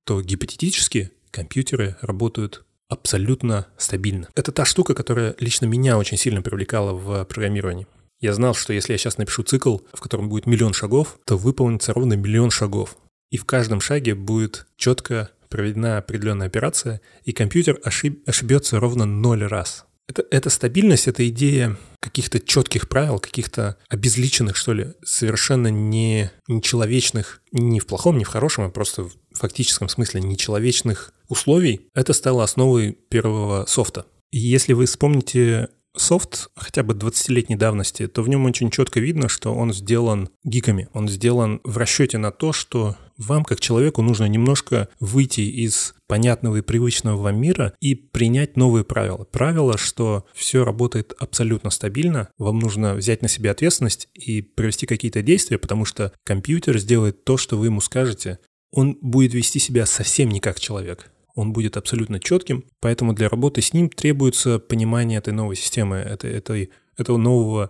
то 0.04 0.22
гипотетически 0.22 1.10
компьютеры 1.32 1.96
работают 2.02 2.64
абсолютно 2.90 3.66
стабильно. 3.80 4.30
Это 4.36 4.52
та 4.52 4.66
штука, 4.66 4.94
которая 4.94 5.36
лично 5.40 5.66
меня 5.66 5.98
очень 5.98 6.18
сильно 6.18 6.44
привлекала 6.44 6.94
в 6.94 7.26
программировании. 7.26 7.88
Я 8.20 8.36
знал, 8.36 8.54
что 8.54 8.72
если 8.72 8.92
я 8.92 9.00
сейчас 9.00 9.18
напишу 9.18 9.42
цикл, 9.42 9.80
в 9.94 10.00
котором 10.00 10.30
будет 10.30 10.46
миллион 10.46 10.74
шагов, 10.74 11.18
то 11.26 11.38
выполнится 11.38 11.92
ровно 11.92 12.14
миллион 12.14 12.52
шагов. 12.52 12.98
И 13.30 13.38
в 13.38 13.46
каждом 13.46 13.82
шаге 13.82 14.16
будет 14.16 14.68
четко 14.78 15.30
проведена 15.50 15.98
определенная 15.98 16.48
операция, 16.48 17.02
и 17.24 17.32
компьютер 17.32 17.80
ошиб, 17.84 18.22
ошибется 18.28 18.80
ровно 18.80 19.06
ноль 19.06 19.44
раз. 19.44 19.86
Это, 20.08 20.26
эта 20.32 20.50
стабильность, 20.50 21.08
эта 21.08 21.28
идея 21.28 21.78
каких-то 22.00 22.40
четких 22.40 22.88
правил, 22.88 23.20
каких-то 23.20 23.78
обезличенных, 23.90 24.56
что 24.56 24.74
ли, 24.74 24.94
совершенно 25.04 25.68
не 25.68 26.32
нечеловечных, 26.48 27.42
ни 27.52 27.80
в 27.80 27.88
плохом, 27.88 28.18
ни 28.18 28.24
в 28.24 28.30
хорошем, 28.30 28.66
а 28.66 28.70
просто 28.70 29.04
в 29.04 29.12
фактическом 29.34 29.90
смысле 29.90 30.22
нечеловечных 30.22 31.14
условий, 31.28 31.90
это 31.94 32.14
стало 32.14 32.44
основой 32.44 32.94
первого 33.10 33.66
софта. 33.66 34.06
И 34.32 34.40
если 34.40 34.72
вы 34.72 34.86
вспомните 34.86 35.70
софт 35.96 36.50
хотя 36.56 36.84
бы 36.84 36.94
20-летней 36.94 37.56
давности, 37.56 38.08
то 38.08 38.22
в 38.22 38.30
нем 38.30 38.46
очень 38.46 38.72
четко 38.72 39.00
видно, 39.00 39.28
что 39.28 39.54
он 39.54 39.74
сделан 39.74 40.30
гиками. 40.44 40.88
Он 40.94 41.10
сделан 41.10 41.60
в 41.64 41.78
расчете 41.78 42.18
на 42.18 42.32
то, 42.32 42.54
что 42.54 42.96
вам, 43.18 43.44
как 43.44 43.60
человеку, 43.60 44.02
нужно 44.02 44.26
немножко 44.26 44.90
выйти 45.00 45.42
из 45.42 45.96
понятного 46.08 46.58
и 46.58 46.62
привычного 46.62 47.22
вам 47.22 47.40
мира 47.40 47.74
и 47.80 47.96
принять 47.96 48.58
новые 48.58 48.84
правила. 48.84 49.26
Правила, 49.26 49.78
что 49.78 50.26
все 50.34 50.64
работает 50.64 51.14
абсолютно 51.20 51.70
стабильно, 51.70 52.30
вам 52.38 52.60
нужно 52.60 52.94
взять 52.94 53.22
на 53.22 53.28
себя 53.28 53.52
ответственность 53.52 54.08
и 54.14 54.42
провести 54.42 54.86
какие-то 54.86 55.22
действия, 55.22 55.58
потому 55.58 55.86
что 55.86 56.14
компьютер 56.24 56.78
сделает 56.78 57.24
то, 57.24 57.38
что 57.38 57.58
вы 57.58 57.68
ему 57.68 57.82
скажете. 57.82 58.40
Он 58.72 58.98
будет 59.02 59.34
вести 59.34 59.60
себя 59.60 59.86
совсем 59.86 60.30
не 60.30 60.40
как 60.40 60.60
человек 60.60 61.12
он 61.38 61.54
будет 61.54 61.78
абсолютно 61.78 62.20
четким, 62.20 62.66
поэтому 62.80 63.14
для 63.14 63.30
работы 63.30 63.62
с 63.62 63.72
ним 63.72 63.90
требуется 63.92 64.58
понимание 64.58 65.20
этой 65.20 65.34
новой 65.34 65.56
системы, 65.56 65.98
этой, 65.98 66.32
этой, 66.32 66.72
этого 66.98 67.18
нового, 67.18 67.70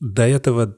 до 0.00 0.28
этого 0.28 0.76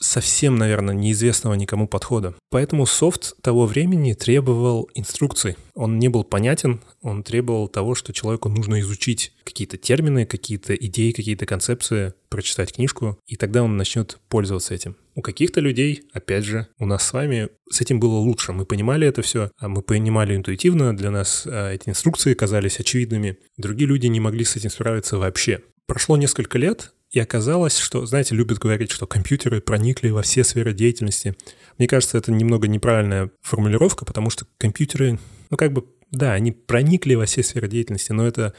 совсем, 0.00 0.56
наверное, 0.56 0.94
неизвестного 0.94 1.54
никому 1.54 1.86
подхода. 1.86 2.34
Поэтому 2.50 2.86
софт 2.86 3.40
того 3.42 3.66
времени 3.66 4.14
требовал 4.14 4.88
инструкций. 4.94 5.56
Он 5.74 5.98
не 5.98 6.08
был 6.08 6.24
понятен, 6.24 6.80
он 7.02 7.22
требовал 7.22 7.68
того, 7.68 7.94
что 7.94 8.12
человеку 8.12 8.48
нужно 8.48 8.80
изучить 8.80 9.32
какие-то 9.44 9.76
термины, 9.76 10.26
какие-то 10.26 10.74
идеи, 10.74 11.12
какие-то 11.12 11.46
концепции, 11.46 12.14
прочитать 12.28 12.72
книжку, 12.72 13.18
и 13.26 13.36
тогда 13.36 13.62
он 13.62 13.76
начнет 13.76 14.18
пользоваться 14.28 14.74
этим. 14.74 14.96
У 15.14 15.22
каких-то 15.22 15.60
людей, 15.60 16.04
опять 16.12 16.44
же, 16.44 16.68
у 16.78 16.86
нас 16.86 17.06
с 17.06 17.12
вами 17.12 17.48
с 17.70 17.80
этим 17.80 18.00
было 18.00 18.18
лучше. 18.18 18.52
Мы 18.52 18.64
понимали 18.64 19.06
это 19.06 19.22
все, 19.22 19.50
а 19.58 19.68
мы 19.68 19.82
понимали 19.82 20.36
интуитивно, 20.36 20.96
для 20.96 21.10
нас 21.10 21.44
а, 21.46 21.72
эти 21.72 21.88
инструкции 21.88 22.34
казались 22.34 22.80
очевидными. 22.80 23.38
Другие 23.56 23.88
люди 23.88 24.06
не 24.06 24.20
могли 24.20 24.44
с 24.44 24.56
этим 24.56 24.70
справиться 24.70 25.18
вообще. 25.18 25.62
Прошло 25.86 26.16
несколько 26.16 26.56
лет, 26.56 26.92
и 27.10 27.18
оказалось, 27.18 27.76
что, 27.76 28.06
знаете, 28.06 28.34
любят 28.34 28.58
говорить, 28.58 28.92
что 28.92 29.06
компьютеры 29.06 29.60
проникли 29.60 30.10
во 30.10 30.22
все 30.22 30.44
сферы 30.44 30.72
деятельности. 30.72 31.36
Мне 31.76 31.88
кажется, 31.88 32.18
это 32.18 32.30
немного 32.30 32.68
неправильная 32.68 33.30
формулировка, 33.42 34.04
потому 34.04 34.30
что 34.30 34.46
компьютеры, 34.58 35.18
ну 35.50 35.56
как 35.56 35.72
бы, 35.72 35.86
да, 36.12 36.32
они 36.32 36.52
проникли 36.52 37.14
во 37.14 37.26
все 37.26 37.42
сферы 37.42 37.68
деятельности, 37.68 38.12
но 38.12 38.26
это 38.26 38.54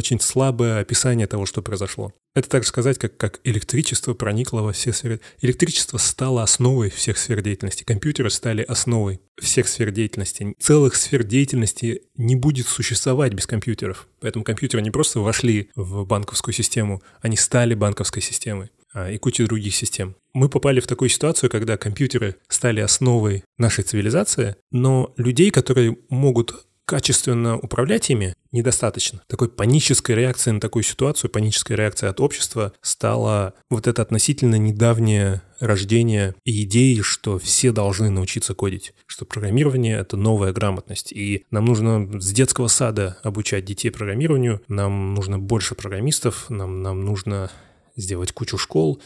очень 0.00 0.18
слабое 0.18 0.80
описание 0.80 1.26
того, 1.26 1.44
что 1.44 1.60
произошло. 1.60 2.12
Это 2.34 2.48
так 2.48 2.64
сказать, 2.64 2.98
как, 2.98 3.18
как 3.18 3.40
электричество 3.44 4.14
проникло 4.14 4.62
во 4.62 4.72
все 4.72 4.94
сферы. 4.94 5.20
Электричество 5.42 5.98
стало 5.98 6.42
основой 6.42 6.88
всех 6.88 7.18
сфер 7.18 7.42
деятельности. 7.42 7.84
Компьютеры 7.84 8.30
стали 8.30 8.62
основой 8.62 9.20
всех 9.38 9.68
сфер 9.68 9.90
деятельности. 9.90 10.54
Целых 10.58 10.96
сфер 10.96 11.22
деятельности 11.22 12.02
не 12.16 12.36
будет 12.36 12.66
существовать 12.66 13.34
без 13.34 13.46
компьютеров. 13.46 14.08
Поэтому 14.20 14.42
компьютеры 14.42 14.82
не 14.82 14.90
просто 14.90 15.20
вошли 15.20 15.68
в 15.74 16.06
банковскую 16.06 16.54
систему, 16.54 17.02
они 17.20 17.36
стали 17.36 17.74
банковской 17.74 18.22
системой 18.22 18.70
а, 18.94 19.10
и 19.10 19.18
куча 19.18 19.44
других 19.44 19.74
систем. 19.74 20.16
Мы 20.32 20.48
попали 20.48 20.80
в 20.80 20.86
такую 20.86 21.08
ситуацию, 21.10 21.50
когда 21.50 21.76
компьютеры 21.76 22.36
стали 22.48 22.80
основой 22.80 23.44
нашей 23.58 23.84
цивилизации, 23.84 24.56
но 24.70 25.12
людей, 25.16 25.50
которые 25.50 25.98
могут 26.08 26.66
качественно 26.90 27.56
управлять 27.56 28.10
ими 28.10 28.34
недостаточно. 28.50 29.22
Такой 29.28 29.48
панической 29.48 30.16
реакцией 30.16 30.54
на 30.54 30.60
такую 30.60 30.82
ситуацию, 30.82 31.30
панической 31.30 31.76
реакцией 31.76 32.10
от 32.10 32.18
общества 32.18 32.72
стало 32.82 33.54
вот 33.70 33.86
это 33.86 34.02
относительно 34.02 34.56
недавнее 34.56 35.40
рождение 35.60 36.34
идеи, 36.44 37.00
что 37.02 37.38
все 37.38 37.70
должны 37.70 38.10
научиться 38.10 38.54
кодить, 38.54 38.92
что 39.06 39.24
программирование— 39.24 39.98
это 40.00 40.16
новая 40.16 40.52
грамотность, 40.52 41.12
и 41.12 41.44
нам 41.52 41.66
нужно 41.66 42.20
с 42.20 42.32
детского 42.32 42.66
сада 42.66 43.18
обучать 43.22 43.64
детей 43.64 43.90
программированию, 43.90 44.60
нам 44.66 45.14
нужно 45.14 45.38
больше 45.38 45.76
программистов, 45.76 46.50
нам, 46.50 46.82
нам 46.82 47.04
нужно 47.04 47.52
сделать 47.94 48.32
кучу 48.32 48.58
школ, 48.58 49.00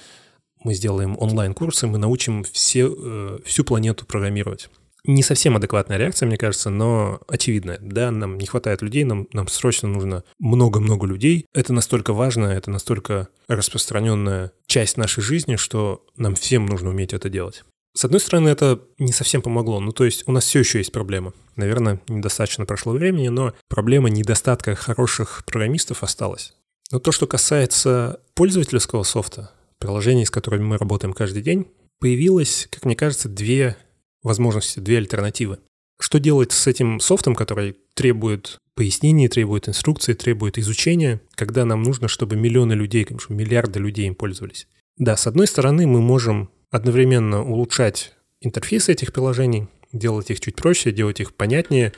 мы 0.62 0.73
сделаем 0.73 1.18
онлайн-курсы, 1.18 1.87
мы 1.87 1.99
научим 1.99 2.44
все, 2.44 2.88
э, 2.88 3.38
всю 3.44 3.62
планету 3.62 4.07
программировать 4.07 4.70
не 5.04 5.22
совсем 5.22 5.56
адекватная 5.56 5.98
реакция, 5.98 6.26
мне 6.26 6.36
кажется, 6.36 6.70
но 6.70 7.20
очевидная. 7.28 7.78
Да, 7.80 8.10
нам 8.10 8.38
не 8.38 8.46
хватает 8.46 8.82
людей, 8.82 9.04
нам, 9.04 9.28
нам 9.32 9.48
срочно 9.48 9.88
нужно 9.88 10.24
много-много 10.38 11.06
людей. 11.06 11.46
Это 11.52 11.72
настолько 11.72 12.12
важно, 12.12 12.46
это 12.46 12.70
настолько 12.70 13.28
распространенная 13.48 14.52
часть 14.66 14.96
нашей 14.96 15.22
жизни, 15.22 15.56
что 15.56 16.04
нам 16.16 16.34
всем 16.34 16.66
нужно 16.66 16.90
уметь 16.90 17.12
это 17.12 17.28
делать. 17.28 17.64
С 17.96 18.04
одной 18.04 18.20
стороны, 18.20 18.48
это 18.48 18.80
не 18.98 19.12
совсем 19.12 19.40
помогло. 19.40 19.78
Ну, 19.78 19.92
то 19.92 20.04
есть 20.04 20.24
у 20.26 20.32
нас 20.32 20.44
все 20.44 20.60
еще 20.60 20.78
есть 20.78 20.90
проблема. 20.90 21.32
Наверное, 21.54 22.00
недостаточно 22.08 22.66
прошло 22.66 22.92
времени, 22.92 23.28
но 23.28 23.54
проблема 23.68 24.10
недостатка 24.10 24.74
хороших 24.74 25.44
программистов 25.46 26.02
осталась. 26.02 26.54
Но 26.90 26.98
то, 26.98 27.12
что 27.12 27.26
касается 27.26 28.20
пользовательского 28.34 29.04
софта, 29.04 29.52
приложений, 29.78 30.26
с 30.26 30.30
которыми 30.30 30.64
мы 30.64 30.78
работаем 30.78 31.12
каждый 31.12 31.42
день, 31.42 31.68
появилось, 32.00 32.66
как 32.70 32.84
мне 32.84 32.96
кажется, 32.96 33.28
две 33.28 33.76
возможности, 34.24 34.80
две 34.80 34.98
альтернативы. 34.98 35.60
Что 36.00 36.18
делать 36.18 36.50
с 36.50 36.66
этим 36.66 36.98
софтом, 36.98 37.37
который 37.37 37.76
требует 37.94 38.58
пояснений, 38.74 39.28
требует 39.28 39.68
инструкций, 39.68 40.14
требует 40.14 40.58
изучения, 40.58 41.20
когда 41.37 41.64
нам 41.64 41.82
нужно, 41.82 42.08
чтобы 42.08 42.34
миллионы 42.34 42.72
людей, 42.72 43.06
миллиарды 43.28 43.78
людей 43.78 44.08
им 44.08 44.16
пользовались? 44.16 44.66
Да, 44.96 45.16
с 45.16 45.28
одной 45.28 45.46
стороны, 45.46 45.87
мы 45.87 46.00
можем 46.00 46.50
одновременно 46.70 47.44
улучшать 47.44 48.14
интерфейс 48.40 48.88
этих 48.88 49.12
приложений, 49.12 49.68
делать 49.92 50.30
их 50.30 50.40
чуть 50.40 50.56
проще, 50.56 50.90
делать 50.90 51.20
их 51.20 51.34
понятнее, 51.34 51.92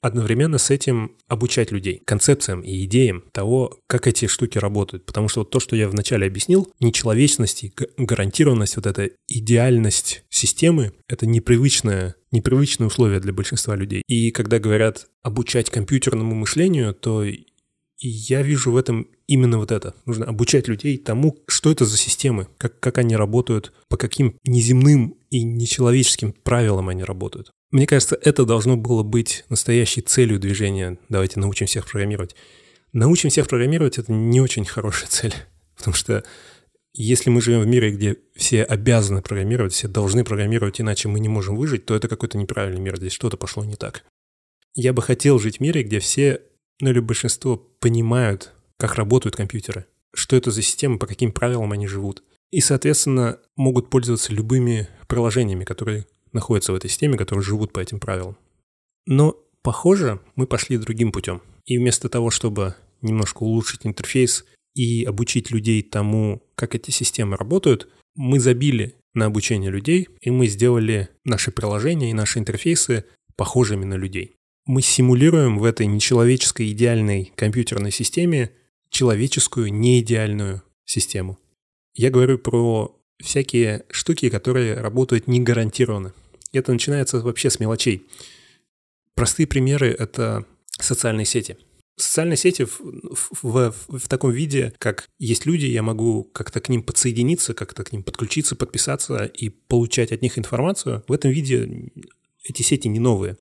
одновременно 0.00 0.58
с 0.58 0.70
этим 0.70 1.16
обучать 1.28 1.70
людей 1.70 2.02
концепциям 2.04 2.60
и 2.62 2.84
идеям 2.84 3.24
того, 3.32 3.78
как 3.86 4.06
эти 4.06 4.26
штуки 4.26 4.58
работают. 4.58 5.04
Потому 5.06 5.28
что 5.28 5.40
вот 5.40 5.50
то, 5.50 5.60
что 5.60 5.76
я 5.76 5.88
вначале 5.88 6.26
объяснил, 6.26 6.68
нечеловечность, 6.80 7.64
гарантированность, 7.98 8.76
вот 8.76 8.86
эта 8.86 9.10
идеальность 9.28 10.24
системы— 10.30 10.92
это 11.08 11.26
непривычное 11.26 12.14
непривычные 12.32 12.86
условия 12.86 13.18
для 13.18 13.32
большинства 13.32 13.74
людей. 13.74 14.02
И 14.06 14.30
когда 14.30 14.60
говорят 14.60 15.08
обучать 15.22 15.68
компьютерному 15.68 16.34
мышлению, 16.34 16.94
то 16.94 17.24
я 17.98 18.42
вижу 18.42 18.70
в 18.72 18.76
этом 18.76 19.08
именно 19.26 19.58
вот 19.58 19.72
это. 19.72 19.94
Нужно 20.06 20.26
обучать 20.26 20.68
людей 20.68 20.96
тому, 20.96 21.38
что 21.46 21.70
это 21.70 21.84
за 21.84 21.96
системы, 21.96 22.48
как, 22.56 22.78
как 22.80 22.98
они 22.98 23.16
работают, 23.16 23.72
по 23.88 23.96
каким 23.96 24.36
неземным 24.44 25.16
и 25.30 25.42
нечеловеческим 25.42 26.32
правилам 26.32 26.88
они 26.88 27.04
работают. 27.04 27.50
Мне 27.70 27.86
кажется, 27.86 28.18
это 28.20 28.44
должно 28.44 28.76
было 28.76 29.02
быть 29.02 29.44
настоящей 29.48 30.00
целью 30.00 30.40
движения 30.40 30.98
«давайте 31.08 31.38
научим 31.38 31.66
всех 31.66 31.88
программировать». 31.88 32.34
Научим 32.92 33.30
всех 33.30 33.46
программировать– 33.46 33.98
это 33.98 34.12
не 34.12 34.40
очень 34.40 34.64
хорошая 34.64 35.06
цель, 35.08 35.34
потому 35.76 35.94
что 35.94 36.24
если 36.92 37.30
мы 37.30 37.40
живем 37.40 37.60
в 37.60 37.66
мире, 37.66 37.92
где 37.92 38.16
все 38.34 38.64
обязаны 38.64 39.22
программировать, 39.22 39.72
все 39.72 39.86
должны 39.86 40.24
программировать, 40.24 40.80
иначе 40.80 41.08
мы 41.08 41.20
не 41.20 41.28
можем 41.28 41.56
выжить, 41.56 41.86
то 41.86 41.94
это 41.94 42.08
какой-то 42.08 42.36
неправильный 42.36 42.80
мир, 42.80 42.96
здесь 42.96 43.12
что-то 43.12 43.36
пошло 43.36 43.64
не 43.64 43.76
так. 43.76 44.04
Я 44.74 44.92
бы 44.92 45.02
хотел 45.02 45.38
жить 45.38 45.58
в 45.58 45.60
мире, 45.60 45.84
где 45.84 46.00
все, 46.00 46.42
ну 46.80 46.90
или 46.90 46.98
большинство, 46.98 47.56
понимают, 47.56 48.52
как 48.76 48.96
работают 48.96 49.36
компьютеры, 49.36 49.86
что 50.12 50.34
это 50.34 50.50
за 50.50 50.62
система, 50.62 50.98
по 50.98 51.06
каким 51.06 51.30
правилам 51.30 51.70
они 51.70 51.86
живут. 51.86 52.24
И, 52.50 52.60
соответственно, 52.60 53.38
могут 53.54 53.90
пользоваться 53.90 54.32
любыми 54.32 54.88
приложениями, 55.06 55.64
которые 55.64 56.06
находятся 56.32 56.72
в 56.72 56.76
этой 56.76 56.88
системе, 56.88 57.16
которые 57.16 57.42
живут 57.44 57.72
по 57.72 57.80
этим 57.80 58.00
правилам. 58.00 58.36
Но, 59.06 59.36
похоже, 59.62 60.20
мы 60.36 60.46
пошли 60.46 60.78
другим 60.78 61.12
путем. 61.12 61.42
И 61.64 61.78
вместо 61.78 62.08
того, 62.08 62.30
чтобы 62.30 62.74
немножко 63.02 63.42
улучшить 63.42 63.86
интерфейс 63.86 64.44
и 64.74 65.04
обучить 65.04 65.50
людей 65.50 65.82
тому, 65.82 66.42
как 66.54 66.74
эти 66.74 66.90
системы 66.90 67.36
работают, 67.36 67.88
мы 68.14 68.40
забили 68.40 68.96
на 69.14 69.26
обучение 69.26 69.70
людей, 69.70 70.08
и 70.20 70.30
мы 70.30 70.46
сделали 70.46 71.08
наши 71.24 71.50
приложения 71.50 72.10
и 72.10 72.14
наши 72.14 72.38
интерфейсы 72.38 73.04
похожими 73.36 73.84
на 73.84 73.94
людей. 73.94 74.36
Мы 74.66 74.82
симулируем 74.82 75.58
в 75.58 75.64
этой 75.64 75.86
нечеловеческой 75.86 76.70
идеальной 76.70 77.32
компьютерной 77.34 77.90
системе 77.90 78.52
человеческую 78.90 79.72
неидеальную 79.72 80.62
систему. 80.84 81.38
Я 81.94 82.10
говорю 82.10 82.38
про 82.38 82.99
всякие 83.22 83.84
штуки, 83.90 84.28
которые 84.30 84.74
работают 84.74 85.26
не 85.26 85.40
гарантированно. 85.40 86.12
Это 86.52 86.72
начинается 86.72 87.20
вообще 87.20 87.50
с 87.50 87.60
мелочей. 87.60 88.06
Простые 89.14 89.46
примеры— 89.46 89.88
это 89.98 90.44
социальные 90.78 91.26
сети. 91.26 91.56
Социальные 91.96 92.38
сети 92.38 92.64
в, 92.64 92.80
в, 92.80 93.42
в, 93.42 93.98
в 93.98 94.08
таком 94.08 94.30
виде, 94.30 94.72
как 94.78 95.08
есть 95.18 95.44
люди, 95.44 95.66
я 95.66 95.82
могу 95.82 96.24
как-то 96.24 96.60
к 96.60 96.70
ним 96.70 96.82
подсоединиться, 96.82 97.52
как-то 97.52 97.84
к 97.84 97.92
ним 97.92 98.02
подключиться, 98.02 98.56
подписаться 98.56 99.26
и 99.26 99.50
получать 99.50 100.10
от 100.10 100.22
них 100.22 100.38
информацию. 100.38 101.04
В 101.06 101.12
этом 101.12 101.30
виде 101.30 101.90
эти 102.42 102.62
сети 102.62 102.88
не 102.88 103.00
новые. 103.00 103.36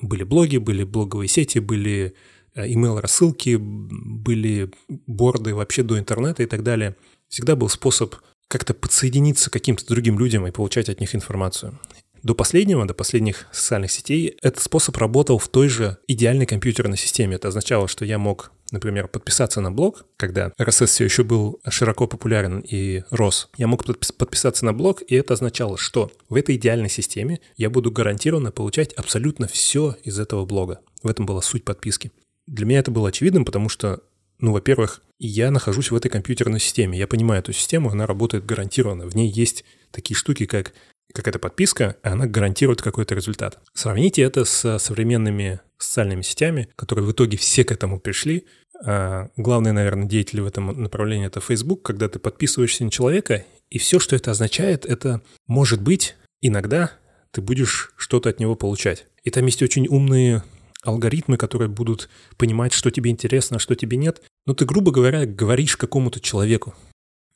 Были 0.00 0.24
блоги, 0.24 0.56
были 0.56 0.82
блоговые 0.82 1.28
сети, 1.28 1.60
были 1.60 2.14
э, 2.54 2.66
email-рассылки, 2.68 3.56
были 3.56 4.72
борды 4.88 5.54
вообще 5.54 5.84
до 5.84 5.96
интернета 5.98 6.42
и 6.42 6.46
так 6.46 6.64
далее. 6.64 6.96
Всегда 7.28 7.54
был 7.54 7.68
способ 7.68 8.16
как-то 8.52 8.74
подсоединиться 8.74 9.48
к 9.48 9.54
каким-то 9.54 9.86
другим 9.86 10.18
людям 10.18 10.46
и 10.46 10.50
получать 10.50 10.90
от 10.90 11.00
них 11.00 11.14
информацию. 11.14 11.80
До 12.22 12.34
последнего, 12.34 12.86
до 12.86 12.92
последних 12.92 13.46
социальных 13.50 13.90
сетей, 13.90 14.36
этот 14.42 14.62
способ 14.62 14.94
работал 14.98 15.38
в 15.38 15.48
той 15.48 15.68
же 15.68 15.96
идеальной 16.06 16.44
компьютерной 16.44 16.98
системе. 16.98 17.36
Это 17.36 17.48
означало, 17.48 17.88
что 17.88 18.04
я 18.04 18.18
мог, 18.18 18.52
например, 18.70 19.08
подписаться 19.08 19.62
на 19.62 19.72
блог, 19.72 20.04
когда 20.18 20.52
RSS 20.60 20.86
все 20.86 21.04
еще 21.04 21.24
был 21.24 21.60
широко 21.66 22.06
популярен 22.06 22.60
и 22.60 23.02
рос. 23.10 23.48
Я 23.56 23.68
мог 23.68 23.86
подписаться 23.86 24.66
на 24.66 24.74
блог, 24.74 25.00
и 25.00 25.14
это 25.14 25.32
означало, 25.32 25.78
что 25.78 26.12
в 26.28 26.34
этой 26.34 26.56
идеальной 26.56 26.90
системе 26.90 27.40
я 27.56 27.70
буду 27.70 27.90
гарантированно 27.90 28.52
получать 28.52 28.92
абсолютно 28.92 29.48
все 29.48 29.96
из 30.04 30.20
этого 30.20 30.44
блога. 30.44 30.80
В 31.02 31.08
этом 31.08 31.24
была 31.24 31.40
суть 31.40 31.64
подписки. 31.64 32.12
Для 32.46 32.66
меня 32.66 32.80
это 32.80 32.90
было 32.90 33.08
очевидным, 33.08 33.46
потому 33.46 33.70
что 33.70 34.02
ну, 34.42 34.52
во-первых, 34.52 35.00
я 35.18 35.50
нахожусь 35.52 35.92
в 35.92 35.94
этой 35.94 36.10
компьютерной 36.10 36.58
системе. 36.58 36.98
Я 36.98 37.06
понимаю 37.06 37.40
эту 37.40 37.52
систему, 37.52 37.90
она 37.90 38.06
работает 38.06 38.44
гарантированно. 38.44 39.06
В 39.06 39.14
ней 39.14 39.30
есть 39.30 39.64
такие 39.92 40.16
штуки, 40.16 40.46
как 40.46 40.74
какая-то 41.14 41.38
подписка, 41.38 41.96
и 42.02 42.08
она 42.08 42.26
гарантирует 42.26 42.82
какой-то 42.82 43.14
результат. 43.14 43.60
Сравните 43.72 44.22
это 44.22 44.44
с 44.44 44.78
современными 44.78 45.60
социальными 45.78 46.22
сетями, 46.22 46.68
которые 46.74 47.06
в 47.06 47.12
итоге 47.12 47.36
все 47.36 47.64
к 47.64 47.70
этому 47.70 48.00
пришли. 48.00 48.46
А 48.84 49.28
главный, 49.36 49.72
наверное, 49.72 50.08
деятель 50.08 50.40
в 50.40 50.46
этом 50.46 50.66
направлении– 50.82 51.26
это 51.28 51.40
Facebook, 51.40 51.82
когда 51.82 52.08
ты 52.08 52.18
подписываешься 52.18 52.84
на 52.84 52.90
человека, 52.90 53.44
и 53.70 53.78
все, 53.78 54.00
что 54.00 54.16
это 54.16 54.32
означает, 54.32 54.84
это, 54.84 55.22
может 55.46 55.80
быть, 55.80 56.16
иногда 56.40 56.90
ты 57.30 57.40
будешь 57.40 57.92
что-то 57.96 58.30
от 58.30 58.40
него 58.40 58.56
получать. 58.56 59.06
И 59.22 59.30
там 59.30 59.46
есть 59.46 59.62
очень 59.62 59.86
умные 59.86 60.42
алгоритмы, 60.82 61.36
которые 61.36 61.68
будут 61.68 62.08
понимать, 62.36 62.72
что 62.72 62.90
тебе 62.90 63.10
интересно, 63.10 63.56
а 63.56 63.60
что 63.60 63.74
тебе 63.74 63.96
нет. 63.96 64.22
Но 64.46 64.54
ты, 64.54 64.64
грубо 64.64 64.90
говоря, 64.90 65.26
говоришь 65.26 65.76
какому-то 65.76 66.20
человеку. 66.20 66.74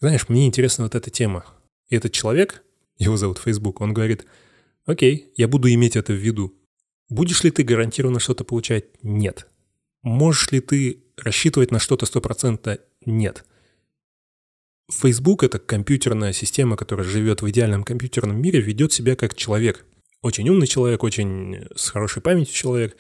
Знаешь, 0.01 0.29
мне 0.29 0.47
интересна 0.47 0.85
вот 0.85 0.95
эта 0.95 1.11
тема. 1.11 1.45
И 1.89 1.97
этот 1.97 2.13
человек, 2.13 2.63
его 2.99 3.17
зовут 3.17 3.39
Facebook, 3.39 3.81
он 3.81 3.95
говорит, 3.95 4.27
окей, 4.85 5.33
я 5.37 5.49
буду 5.49 5.73
иметь 5.73 5.97
это 5.97 6.13
в 6.13 6.17
виду. 6.17 6.55
Будешь 7.09 7.45
ли 7.45 7.51
ты 7.51 7.63
гарантированно 7.63 8.19
что-то 8.19 8.45
получать? 8.45 8.87
Нет. 9.03 9.47
Можешь 10.03 10.51
ли 10.51 10.61
ты 10.61 11.05
рассчитывать 11.17 11.71
на 11.71 11.79
что-то 11.79 12.05
стопроцентно? 12.07 12.79
Нет. 13.05 13.45
Facebook— 14.91 15.43
это 15.45 15.59
компьютерная 15.59 16.33
система, 16.33 16.77
которая 16.77 17.07
живет 17.07 17.43
в 17.43 17.51
идеальном 17.51 17.83
компьютерном 17.85 18.41
мире, 18.41 18.61
ведет 18.61 18.93
себя 18.93 19.17
как 19.17 19.35
человек. 19.35 19.85
Очень 20.23 20.49
умный 20.49 20.67
человек, 20.67 21.03
очень 21.03 21.67
с 21.75 21.91
хорошей 21.91 22.23
памятью 22.23 22.55
человек, 22.55 22.97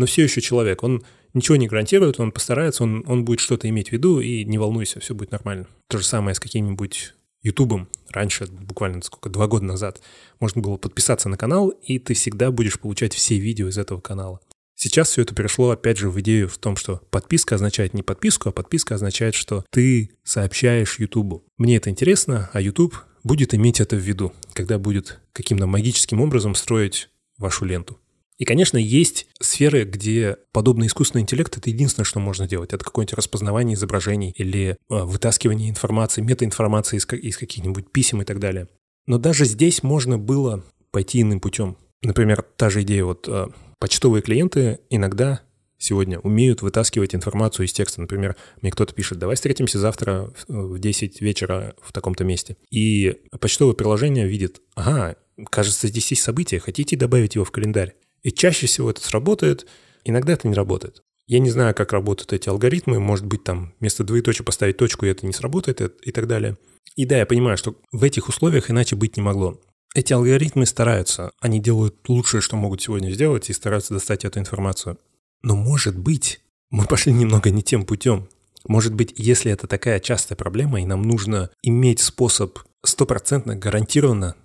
но 0.00 0.06
все 0.06 0.22
еще 0.22 0.40
человек. 0.40 0.82
Он 0.82 1.04
ничего 1.34 1.56
не 1.56 1.68
гарантирует, 1.68 2.18
он 2.20 2.32
постарается, 2.32 2.84
он, 2.84 3.04
он 3.06 3.22
будет 3.22 3.38
что-то 3.38 3.68
иметь 3.68 3.90
в 3.90 3.92
виду, 3.92 4.18
и 4.18 4.46
не 4.46 4.56
волнуйся, 4.56 4.98
все 4.98 5.14
будет 5.14 5.30
нормально. 5.30 5.66
То 5.88 5.98
же 5.98 6.04
самое 6.04 6.34
с 6.34 6.40
каким-нибудь 6.40 7.14
Ютубом. 7.42 7.86
Раньше, 8.08 8.46
буквально 8.46 9.02
сколько, 9.02 9.28
два 9.28 9.46
года 9.46 9.66
назад, 9.66 10.00
можно 10.40 10.62
было 10.62 10.78
подписаться 10.78 11.28
на 11.28 11.36
канал, 11.36 11.68
и 11.68 11.98
ты 11.98 12.14
всегда 12.14 12.50
будешь 12.50 12.80
получать 12.80 13.12
все 13.12 13.38
видео 13.38 13.68
из 13.68 13.76
этого 13.76 14.00
канала. 14.00 14.40
Сейчас 14.74 15.10
все 15.10 15.20
это 15.20 15.34
перешло, 15.34 15.68
опять 15.68 15.98
же, 15.98 16.08
в 16.08 16.18
идею 16.20 16.48
в 16.48 16.56
том, 16.56 16.76
что 16.76 17.02
подписка 17.10 17.56
означает 17.56 17.92
не 17.92 18.02
подписку, 18.02 18.48
а 18.48 18.52
подписка 18.52 18.94
означает, 18.94 19.34
что 19.34 19.66
ты 19.70 20.12
сообщаешь 20.24 20.98
Ютубу. 20.98 21.44
Мне 21.58 21.76
это 21.76 21.90
интересно, 21.90 22.48
а 22.54 22.62
Ютуб 22.62 22.96
будет 23.22 23.52
иметь 23.52 23.80
это 23.80 23.96
в 23.96 24.00
виду, 24.00 24.32
когда 24.54 24.78
будет 24.78 25.20
каким-то 25.34 25.66
магическим 25.66 26.22
образом 26.22 26.54
строить 26.54 27.10
вашу 27.36 27.66
ленту. 27.66 27.98
И, 28.40 28.46
конечно, 28.46 28.78
есть 28.78 29.26
сферы, 29.38 29.84
где 29.84 30.38
подобный 30.52 30.86
искусственный 30.86 31.20
интеллект— 31.20 31.54
это 31.58 31.68
единственное, 31.68 32.06
что 32.06 32.20
можно 32.20 32.48
делать. 32.48 32.72
Это 32.72 32.82
какое-нибудь 32.82 33.12
распознавание 33.12 33.74
изображений 33.74 34.32
или 34.34 34.70
э, 34.70 34.76
вытаскивание 34.88 35.68
информации, 35.68 36.22
метаинформации 36.22 36.96
из, 36.96 37.06
из 37.22 37.36
каких-нибудь 37.36 37.92
писем 37.92 38.22
и 38.22 38.24
так 38.24 38.38
далее. 38.38 38.66
Но 39.06 39.18
даже 39.18 39.44
здесь 39.44 39.82
можно 39.82 40.16
было 40.16 40.64
пойти 40.90 41.20
иным 41.20 41.38
путем. 41.38 41.76
Например, 42.02 42.42
та 42.56 42.70
же 42.70 42.80
идея, 42.80 43.04
вот 43.04 43.28
э, 43.28 43.48
почтовые 43.78 44.22
клиенты 44.22 44.78
иногда 44.88 45.42
сегодня 45.76 46.18
умеют 46.20 46.62
вытаскивать 46.62 47.14
информацию 47.14 47.66
из 47.66 47.74
текста. 47.74 48.00
Например, 48.00 48.36
мне 48.62 48.70
кто-то 48.70 48.94
пишет, 48.94 49.18
давай 49.18 49.36
встретимся 49.36 49.78
завтра 49.78 50.32
в 50.48 50.78
10 50.78 51.20
вечера 51.20 51.74
в 51.82 51.92
таком-то 51.92 52.24
месте. 52.24 52.56
И 52.70 53.16
почтовое 53.38 53.74
приложение 53.74 54.26
видит, 54.26 54.62
ага, 54.74 55.16
кажется, 55.50 55.88
здесь 55.88 56.10
есть 56.10 56.22
событие, 56.22 56.58
хотите 56.58 56.96
добавить 56.96 57.34
его 57.34 57.44
в 57.44 57.50
календарь? 57.50 57.96
И 58.22 58.32
чаще 58.32 58.66
всего 58.66 58.90
это 58.90 59.00
сработает, 59.02 59.66
иногда 60.04 60.32
это 60.34 60.48
не 60.48 60.54
работает. 60.54 61.02
Я 61.26 61.38
не 61.38 61.50
знаю, 61.50 61.74
как 61.74 61.92
работают 61.92 62.32
эти 62.32 62.48
алгоритмы, 62.48 62.98
может 62.98 63.24
быть, 63.24 63.44
там 63.44 63.72
вместо 63.78 64.02
двоеточия 64.02 64.44
поставить 64.44 64.76
точку, 64.76 65.06
и 65.06 65.10
это 65.10 65.26
не 65.26 65.32
сработает, 65.32 65.80
и 65.80 66.10
так 66.10 66.26
далее. 66.26 66.56
И 66.96 67.04
да, 67.04 67.18
я 67.18 67.26
понимаю, 67.26 67.56
что 67.56 67.76
в 67.92 68.02
этих 68.02 68.28
условиях 68.28 68.70
иначе 68.70 68.96
быть 68.96 69.16
не 69.16 69.22
могло. 69.22 69.60
Эти 69.94 70.12
алгоритмы 70.12 70.66
стараются, 70.66 71.32
они 71.40 71.60
делают 71.60 71.96
лучшее, 72.08 72.40
что 72.40 72.56
могут 72.56 72.82
сегодня 72.82 73.10
сделать, 73.10 73.48
и 73.48 73.52
стараются 73.52 73.94
достать 73.94 74.24
эту 74.24 74.38
информацию. 74.38 74.98
Но 75.42 75.56
может 75.56 75.96
быть, 75.96 76.40
мы 76.70 76.84
пошли 76.84 77.12
немного 77.12 77.50
не 77.50 77.62
тем 77.62 77.84
путем. 77.84 78.28
Может 78.66 78.94
быть, 78.94 79.14
если 79.16 79.50
это 79.50 79.66
такая 79.66 80.00
частая 80.00 80.36
проблема, 80.36 80.80
и 80.80 80.84
нам 80.84 81.02
нужно 81.02 81.50
иметь 81.62 82.00
способ 82.00 82.58
стопроцентно, 82.84 83.56
гарантированно 83.56 84.36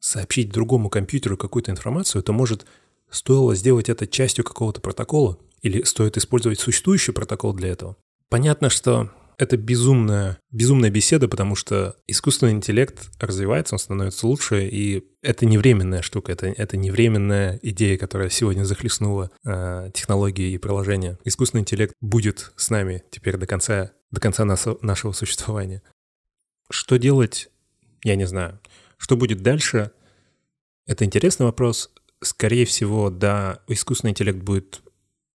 сообщить 0.00 0.50
другому 0.50 0.88
компьютеру 0.88 1.36
какую-то 1.36 1.70
информацию, 1.70 2.22
то 2.22 2.32
может 2.32 2.66
Стоило 3.10 3.54
сделать 3.54 3.88
это 3.88 4.06
частью 4.06 4.44
какого-то 4.44 4.80
протокола? 4.80 5.38
Или 5.62 5.82
стоит 5.82 6.16
использовать 6.16 6.60
существующий 6.60 7.12
протокол 7.12 7.52
для 7.52 7.68
этого? 7.68 7.96
Понятно, 8.28 8.70
что 8.70 9.10
это 9.40 9.56
безумная, 9.56 10.38
безумная 10.50 10.90
беседа, 10.90 11.26
потому 11.26 11.56
что 11.56 11.96
искусственный 12.06 12.52
интеллект 12.52 13.10
развивается, 13.18 13.74
он 13.74 13.78
становится 13.78 14.26
лучше, 14.26 14.68
и 14.68 15.02
это 15.22 15.46
не 15.46 15.56
временная 15.56 16.02
штука, 16.02 16.32
это, 16.32 16.48
это 16.48 16.76
не 16.76 16.90
временная 16.90 17.58
идея, 17.62 17.96
которая 17.96 18.28
сегодня 18.28 18.64
захлестнула 18.64 19.30
э, 19.44 19.90
технологии 19.94 20.52
и 20.52 20.58
приложения. 20.58 21.18
Искусственный 21.24 21.62
интеллект 21.62 21.94
будет 22.02 22.52
с 22.56 22.68
нами 22.68 23.02
теперь 23.10 23.38
до 23.38 23.46
конца, 23.46 23.92
до 24.10 24.20
конца 24.20 24.44
нас, 24.44 24.66
нашего 24.82 25.12
существования. 25.12 25.82
Что 26.70 26.98
делать, 26.98 27.48
я 28.04 28.16
не 28.16 28.26
знаю. 28.26 28.60
Что 28.98 29.16
будет 29.16 29.40
дальше, 29.40 29.90
это 30.86 31.06
интересный 31.06 31.46
вопрос. 31.46 31.90
Скорее 32.22 32.66
всего, 32.66 33.10
да, 33.10 33.62
искусственный 33.66 34.10
интеллект 34.10 34.38
будет 34.38 34.82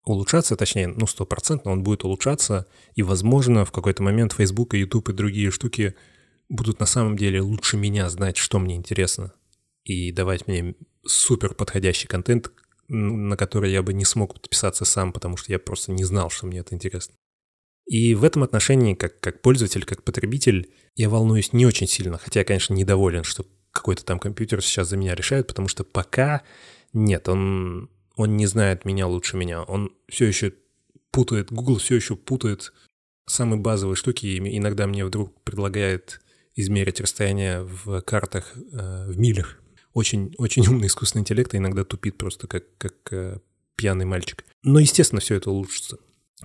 улучшаться, 0.05 0.57
точнее, 0.57 0.89
ну, 0.89 1.07
стопроцентно 1.07 1.71
он 1.71 1.83
будет 1.83 2.05
улучшаться, 2.05 2.67
и, 2.95 3.03
возможно, 3.03 3.65
в 3.65 3.73
какой-то 3.73 4.03
момент 4.03 4.33
Facebook 4.33 4.75
и 4.75 4.79
YouTube 4.79 5.09
и 5.09 5.15
другие 5.15 5.51
штуки 5.51 5.95
будут 6.49 6.81
на 6.81 6.87
самом 6.87 7.17
деле 7.17 7.41
лучше 7.41 7.77
меня 7.77 8.09
знать, 8.11 8.37
что 8.37 8.59
мне 8.59 8.77
интересно, 8.77 9.33
и 9.85 10.13
давать 10.13 10.47
мне 10.47 10.75
супер 11.07 11.55
подходящий 11.55 12.07
контент, 12.07 12.51
на 12.89 13.37
который 13.37 13.73
я 13.73 13.83
бы 13.83 13.95
не 13.95 14.05
смог 14.05 14.35
подписаться 14.35 14.85
сам, 14.85 15.13
потому 15.13 15.37
что 15.37 15.53
я 15.53 15.59
просто 15.59 15.93
не 15.93 16.05
знал, 16.05 16.29
что 16.29 16.47
мне 16.47 16.59
это 16.59 16.75
интересно. 16.75 17.15
И 17.87 18.15
в 18.15 18.25
этом 18.25 18.43
отношении, 18.43 18.95
как, 18.95 19.21
как 19.21 19.43
пользователь, 19.43 19.85
как 19.85 20.03
потребитель, 20.05 20.73
я 20.95 21.09
волнуюсь 21.09 21.53
не 21.53 21.67
очень 21.67 21.87
сильно, 21.87 22.19
хотя 22.19 22.41
я, 22.41 22.45
конечно, 22.45 22.75
недоволен, 22.75 23.25
что 23.25 23.47
какой-то 23.75 24.05
там 24.05 24.19
компьютер 24.19 24.63
сейчас 24.63 24.89
за 24.89 24.97
меня 24.97 25.15
решает, 25.15 25.47
потому 25.47 25.69
что 25.69 25.85
пока 25.85 26.43
нет, 26.95 27.29
он 27.29 27.91
он 28.17 28.37
не 28.37 28.47
знает 28.47 28.85
меня 28.85 29.07
лучше 29.07 29.37
меня. 29.37 29.63
Он 29.63 29.93
все 30.09 30.27
еще 30.27 30.55
путает, 31.11 31.53
Google 31.53 31.79
все 31.79 31.97
еще 31.97 32.17
путает 32.17 32.73
самые 33.27 33.61
базовые 33.61 33.97
штуки. 33.97 34.27
И 34.27 34.59
иногда 34.59 34.87
мне 34.87 35.05
вдруг 35.05 35.43
предлагает 35.43 36.21
измерить 36.55 37.01
расстояние 37.01 37.63
в 37.63 38.01
картах 38.03 38.53
э, 38.55 39.07
в 39.09 39.19
милях. 39.19 39.61
Очень, 39.93 40.35
очень 40.39 40.67
умный 40.67 40.87
искусственный 40.87 41.23
интеллект, 41.23 41.53
а 41.55 41.57
иногда 41.57 41.85
тупит 41.85 42.17
просто 42.17 42.47
как, 42.47 42.65
как 42.79 42.95
э, 43.13 43.39
пьяный 43.77 44.05
мальчик. 44.05 44.45
Но, 44.63 44.79
естественно, 44.79 45.21
все 45.21 45.35
это 45.37 45.51
улучшится. 45.51 45.99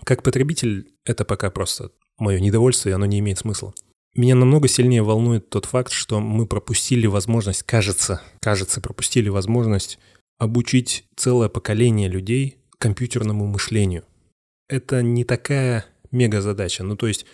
Как 0.04 0.24
потребитель, 0.24 0.94
это 1.04 1.26
пока 1.26 1.52
просто 1.52 1.92
мое 2.18 2.40
недовольство, 2.40 2.90
и 2.90 2.94
оно 2.94 3.06
не 3.06 3.20
имеет 3.20 3.40
смысла. 3.40 3.74
Меня 4.16 4.36
намного 4.36 4.68
сильнее 4.68 5.04
волнует 5.04 5.50
тот 5.50 5.66
факт, 5.66 5.92
что 5.92 6.20
мы 6.20 6.48
пропустили 6.48 7.08
возможность, 7.08 7.64
кажется, 7.64 8.22
кажется, 8.42 8.82
пропустили 8.82 9.30
возможность 9.30 10.00
обучить 10.38 11.06
целое 11.16 11.50
поколение 11.50 12.10
людей 12.10 12.58
компьютерному 12.78 13.46
мышлению. 13.46 14.04
Это 14.68 15.04
не 15.04 15.24
такая 15.24 15.86
мега 16.12 16.42
задача. 16.42 16.84
Ну, 16.84 16.96
то 16.96 17.08
есть 17.08 17.26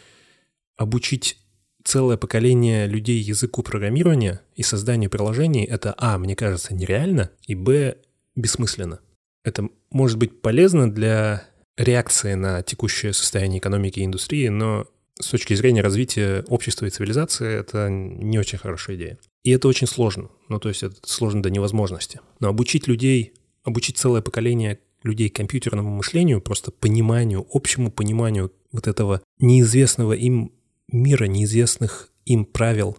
обучить 0.77 1.37
целое 1.83 2.17
поколение 2.17 2.87
людей 2.87 3.19
языку 3.19 3.61
программирования 3.61 4.41
и 4.55 4.63
созданию 4.63 5.09
приложений– 5.09 5.65
это, 5.69 5.93
а, 5.97 6.17
мне 6.17 6.35
кажется, 6.35 6.73
нереально, 6.73 7.29
и, 7.45 7.55
б, 7.55 7.97
бессмысленно. 8.35 8.99
Это 9.43 9.69
может 9.91 10.17
быть 10.17 10.41
полезно 10.41 10.91
для 10.91 11.47
реакции 11.77 12.33
на 12.33 12.63
текущее 12.63 13.13
состояние 13.13 13.59
экономики 13.59 13.99
и 13.99 14.05
индустрии, 14.05 14.47
но 14.47 14.87
с 15.19 15.29
точки 15.29 15.53
зрения 15.53 15.81
развития 15.81 16.43
общества 16.47 16.85
и 16.85 16.89
цивилизации 16.89 17.59
это 17.59 17.89
не 17.89 18.37
очень 18.37 18.57
хорошая 18.57 18.95
идея. 18.97 19.17
И 19.43 19.51
это 19.51 19.67
очень 19.67 19.87
сложно. 19.87 20.29
Ну, 20.49 20.59
то 20.59 20.69
есть 20.69 20.83
это 20.83 20.95
сложно 21.05 21.41
до 21.41 21.49
невозможности. 21.49 22.19
Но 22.39 22.49
обучить 22.49 22.87
людей, 22.87 23.33
обучить 23.63 23.97
целое 23.97 24.21
поколение 24.21 24.79
людей 25.03 25.29
компьютерному 25.29 25.89
мышлению, 25.89 26.41
просто 26.41 26.71
пониманию, 26.71 27.45
общему 27.51 27.91
пониманию 27.91 28.51
вот 28.71 28.87
этого 28.87 29.21
неизвестного 29.39 30.13
им 30.13 30.51
мира, 30.91 31.25
неизвестных 31.25 32.09
им 32.25 32.45
правил, 32.45 32.97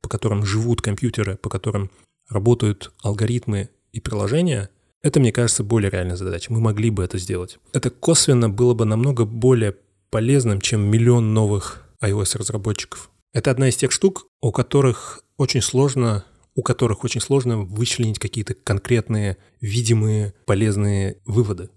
по 0.00 0.08
которым 0.08 0.44
живут 0.44 0.80
компьютеры, 0.80 1.36
по 1.36 1.50
которым 1.50 1.90
работают 2.28 2.92
алгоритмы 3.02 3.70
и 3.92 4.00
приложения, 4.00 4.70
это, 5.02 5.20
мне 5.20 5.32
кажется, 5.32 5.64
более 5.64 5.90
реальная 5.90 6.16
задача. 6.16 6.52
Мы 6.52 6.60
могли 6.60 6.90
бы 6.90 7.04
это 7.04 7.18
сделать. 7.18 7.58
Это 7.72 7.90
косвенно 7.90 8.50
было 8.50 8.74
бы 8.74 8.84
намного 8.84 9.24
более 9.24 9.76
полезным, 10.10 10.60
чем 10.60 10.80
миллион 10.82 11.34
новых 11.34 11.84
iOS-разработчиков. 12.02 13.10
Это 13.32 13.50
одна 13.50 13.68
из 13.68 13.76
тех 13.76 13.92
штук, 13.92 14.26
у 14.40 14.52
которых 14.52 15.22
очень 15.36 15.62
сложно 15.62 16.24
у 16.58 16.62
которых 16.62 17.04
очень 17.04 17.20
сложно 17.20 17.58
вычленить 17.58 18.18
какие-то 18.18 18.52
конкретные, 18.52 19.36
видимые, 19.60 20.34
полезные 20.44 21.18
выводы. 21.24 21.70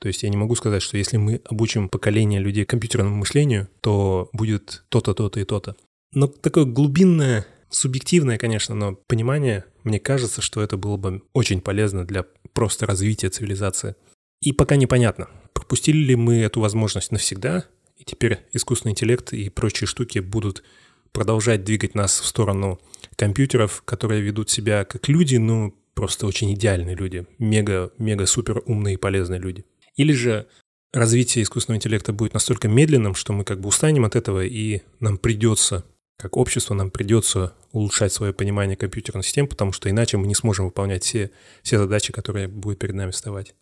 То 0.00 0.08
есть 0.08 0.22
я 0.22 0.30
не 0.30 0.38
могу 0.38 0.54
сказать, 0.54 0.80
что 0.80 0.96
если 0.96 1.18
мы 1.18 1.42
обучим 1.44 1.90
поколение 1.90 2.40
людей 2.40 2.64
компьютерному 2.64 3.14
мышлению, 3.14 3.68
то 3.82 4.30
будет 4.32 4.84
то-то, 4.88 5.12
то-то 5.12 5.38
и 5.38 5.44
то-то. 5.44 5.76
Но 6.14 6.28
такое 6.28 6.64
глубинное, 6.64 7.46
субъективное, 7.68 8.38
конечно, 8.38 8.74
но 8.74 8.96
понимание, 9.06 9.66
мне 9.84 10.00
кажется, 10.00 10.40
что 10.40 10.62
это 10.62 10.78
было 10.78 10.96
бы 10.96 11.22
очень 11.34 11.60
полезно 11.60 12.06
для 12.06 12.24
просто 12.54 12.86
развития 12.86 13.28
цивилизации. 13.28 13.96
И 14.40 14.52
пока 14.52 14.76
непонятно, 14.76 15.28
пропустили 15.52 15.98
ли 15.98 16.16
мы 16.16 16.38
эту 16.38 16.60
возможность 16.60 17.12
навсегда, 17.12 17.64
и 17.96 18.04
теперь 18.04 18.40
искусственный 18.52 18.92
интеллект 18.92 19.32
и 19.32 19.48
прочие 19.48 19.86
штуки 19.86 20.18
будут 20.18 20.62
продолжать 21.12 21.64
двигать 21.64 21.94
нас 21.94 22.20
в 22.20 22.26
сторону 22.26 22.80
компьютеров, 23.16 23.82
которые 23.84 24.22
ведут 24.22 24.50
себя 24.50 24.84
как 24.84 25.08
люди, 25.08 25.36
ну, 25.36 25.74
просто 25.94 26.26
очень 26.26 26.52
идеальные 26.54 26.96
люди, 26.96 27.26
мега, 27.38 27.92
мега 27.98 28.26
супер 28.26 28.62
умные 28.66 28.94
и 28.94 28.98
полезные 28.98 29.38
люди. 29.40 29.64
Или 29.96 30.12
же 30.12 30.46
развитие 30.92 31.42
искусственного 31.42 31.78
интеллекта 31.78 32.12
будет 32.12 32.34
настолько 32.34 32.68
медленным, 32.68 33.14
что 33.14 33.32
мы 33.32 33.44
как 33.44 33.60
бы 33.60 33.68
устанем 33.68 34.04
от 34.04 34.16
этого, 34.16 34.44
и 34.44 34.82
нам 35.00 35.18
придется, 35.18 35.84
как 36.18 36.36
общество, 36.36 36.74
нам 36.74 36.90
придется 36.90 37.54
улучшать 37.72 38.12
свое 38.12 38.32
понимание 38.32 38.76
компьютерных 38.76 39.26
систем, 39.26 39.46
потому 39.46 39.72
что 39.72 39.90
иначе 39.90 40.16
мы 40.16 40.26
не 40.26 40.34
сможем 40.34 40.66
выполнять 40.66 41.04
все, 41.04 41.30
все 41.62 41.78
задачи, 41.78 42.12
которые 42.12 42.48
будут 42.48 42.78
перед 42.78 42.94
нами 42.94 43.10
вставать. 43.10 43.54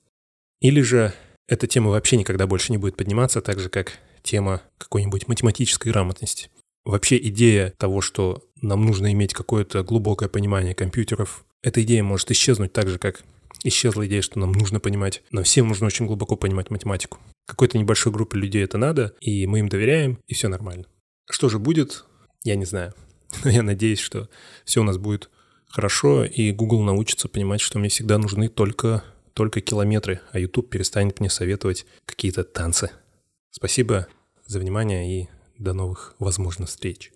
Или 0.61 0.83
же 0.83 1.13
эта 1.51 1.67
тема 1.67 1.91
вообще 1.91 2.17
никогда 2.17 2.47
больше 2.47 2.71
не 2.71 2.79
будет 2.79 2.97
подниматься, 2.97 3.41
так 3.41 3.59
же 3.59 3.69
как 3.69 3.99
тема 4.23 4.63
какой-нибудь 4.79 5.27
математической 5.27 5.91
грамотности. 5.91 6.49
Вообще 6.85 7.19
идея 7.19 7.75
того, 7.77 8.01
что 8.01 8.45
нам 8.63 8.87
нужно 8.87 9.13
иметь 9.13 9.35
какое-то 9.35 9.83
глубокое 9.83 10.29
понимание 10.29 10.75
компьютеров, 10.75 11.45
эта 11.63 11.83
идея 11.83 12.05
может 12.05 12.31
исчезнуть 12.31 12.73
так 12.73 12.89
же, 12.89 12.99
как 12.99 13.25
исчезла 13.65 14.07
идея, 14.07 14.23
что 14.23 14.39
нам 14.39 14.53
нужно 14.53 14.79
понимать, 14.79 15.23
нам 15.33 15.43
всем 15.43 15.67
нужно 15.67 15.89
очень 15.89 16.07
глубоко 16.07 16.37
понимать 16.37 16.71
математику. 16.71 17.19
Какой-то 17.47 17.79
небольшой 17.79 18.13
группе 18.13 18.39
людей 18.39 18.63
это 18.63 18.79
надо, 18.79 19.15
и 19.21 19.47
мы 19.49 19.59
им 19.59 19.69
доверяем, 19.69 20.19
и 20.29 20.35
все 20.35 20.49
нормально. 20.49 20.87
Что 21.29 21.49
же 21.49 21.59
будет, 21.59 22.05
я 22.45 22.55
не 22.55 22.65
знаю. 22.65 22.95
Но 23.45 23.51
я 23.51 23.65
надеюсь, 23.65 23.99
что 23.99 24.29
все 24.65 24.81
у 24.81 24.85
нас 24.85 24.99
будет 24.99 25.31
хорошо, 25.67 26.25
и 26.25 26.53
Google 26.53 26.83
научится 26.83 27.29
понимать, 27.29 27.61
что 27.61 27.81
мне 27.81 27.89
всегда 27.89 28.19
нужны 28.19 28.49
только, 28.49 29.03
только 29.41 29.63
километры, 29.63 30.21
а 30.33 30.39
YouTube 30.39 30.69
перестанет 30.69 31.19
мне 31.19 31.31
советовать 31.31 31.87
какие-то 32.05 32.45
танцы. 32.45 32.91
Спасибо 33.51 34.07
за 34.45 34.59
внимание 34.59 35.23
и 35.23 35.29
до 35.57 35.73
новых, 35.73 36.15
возможно, 36.19 36.67
встреч. 36.67 37.11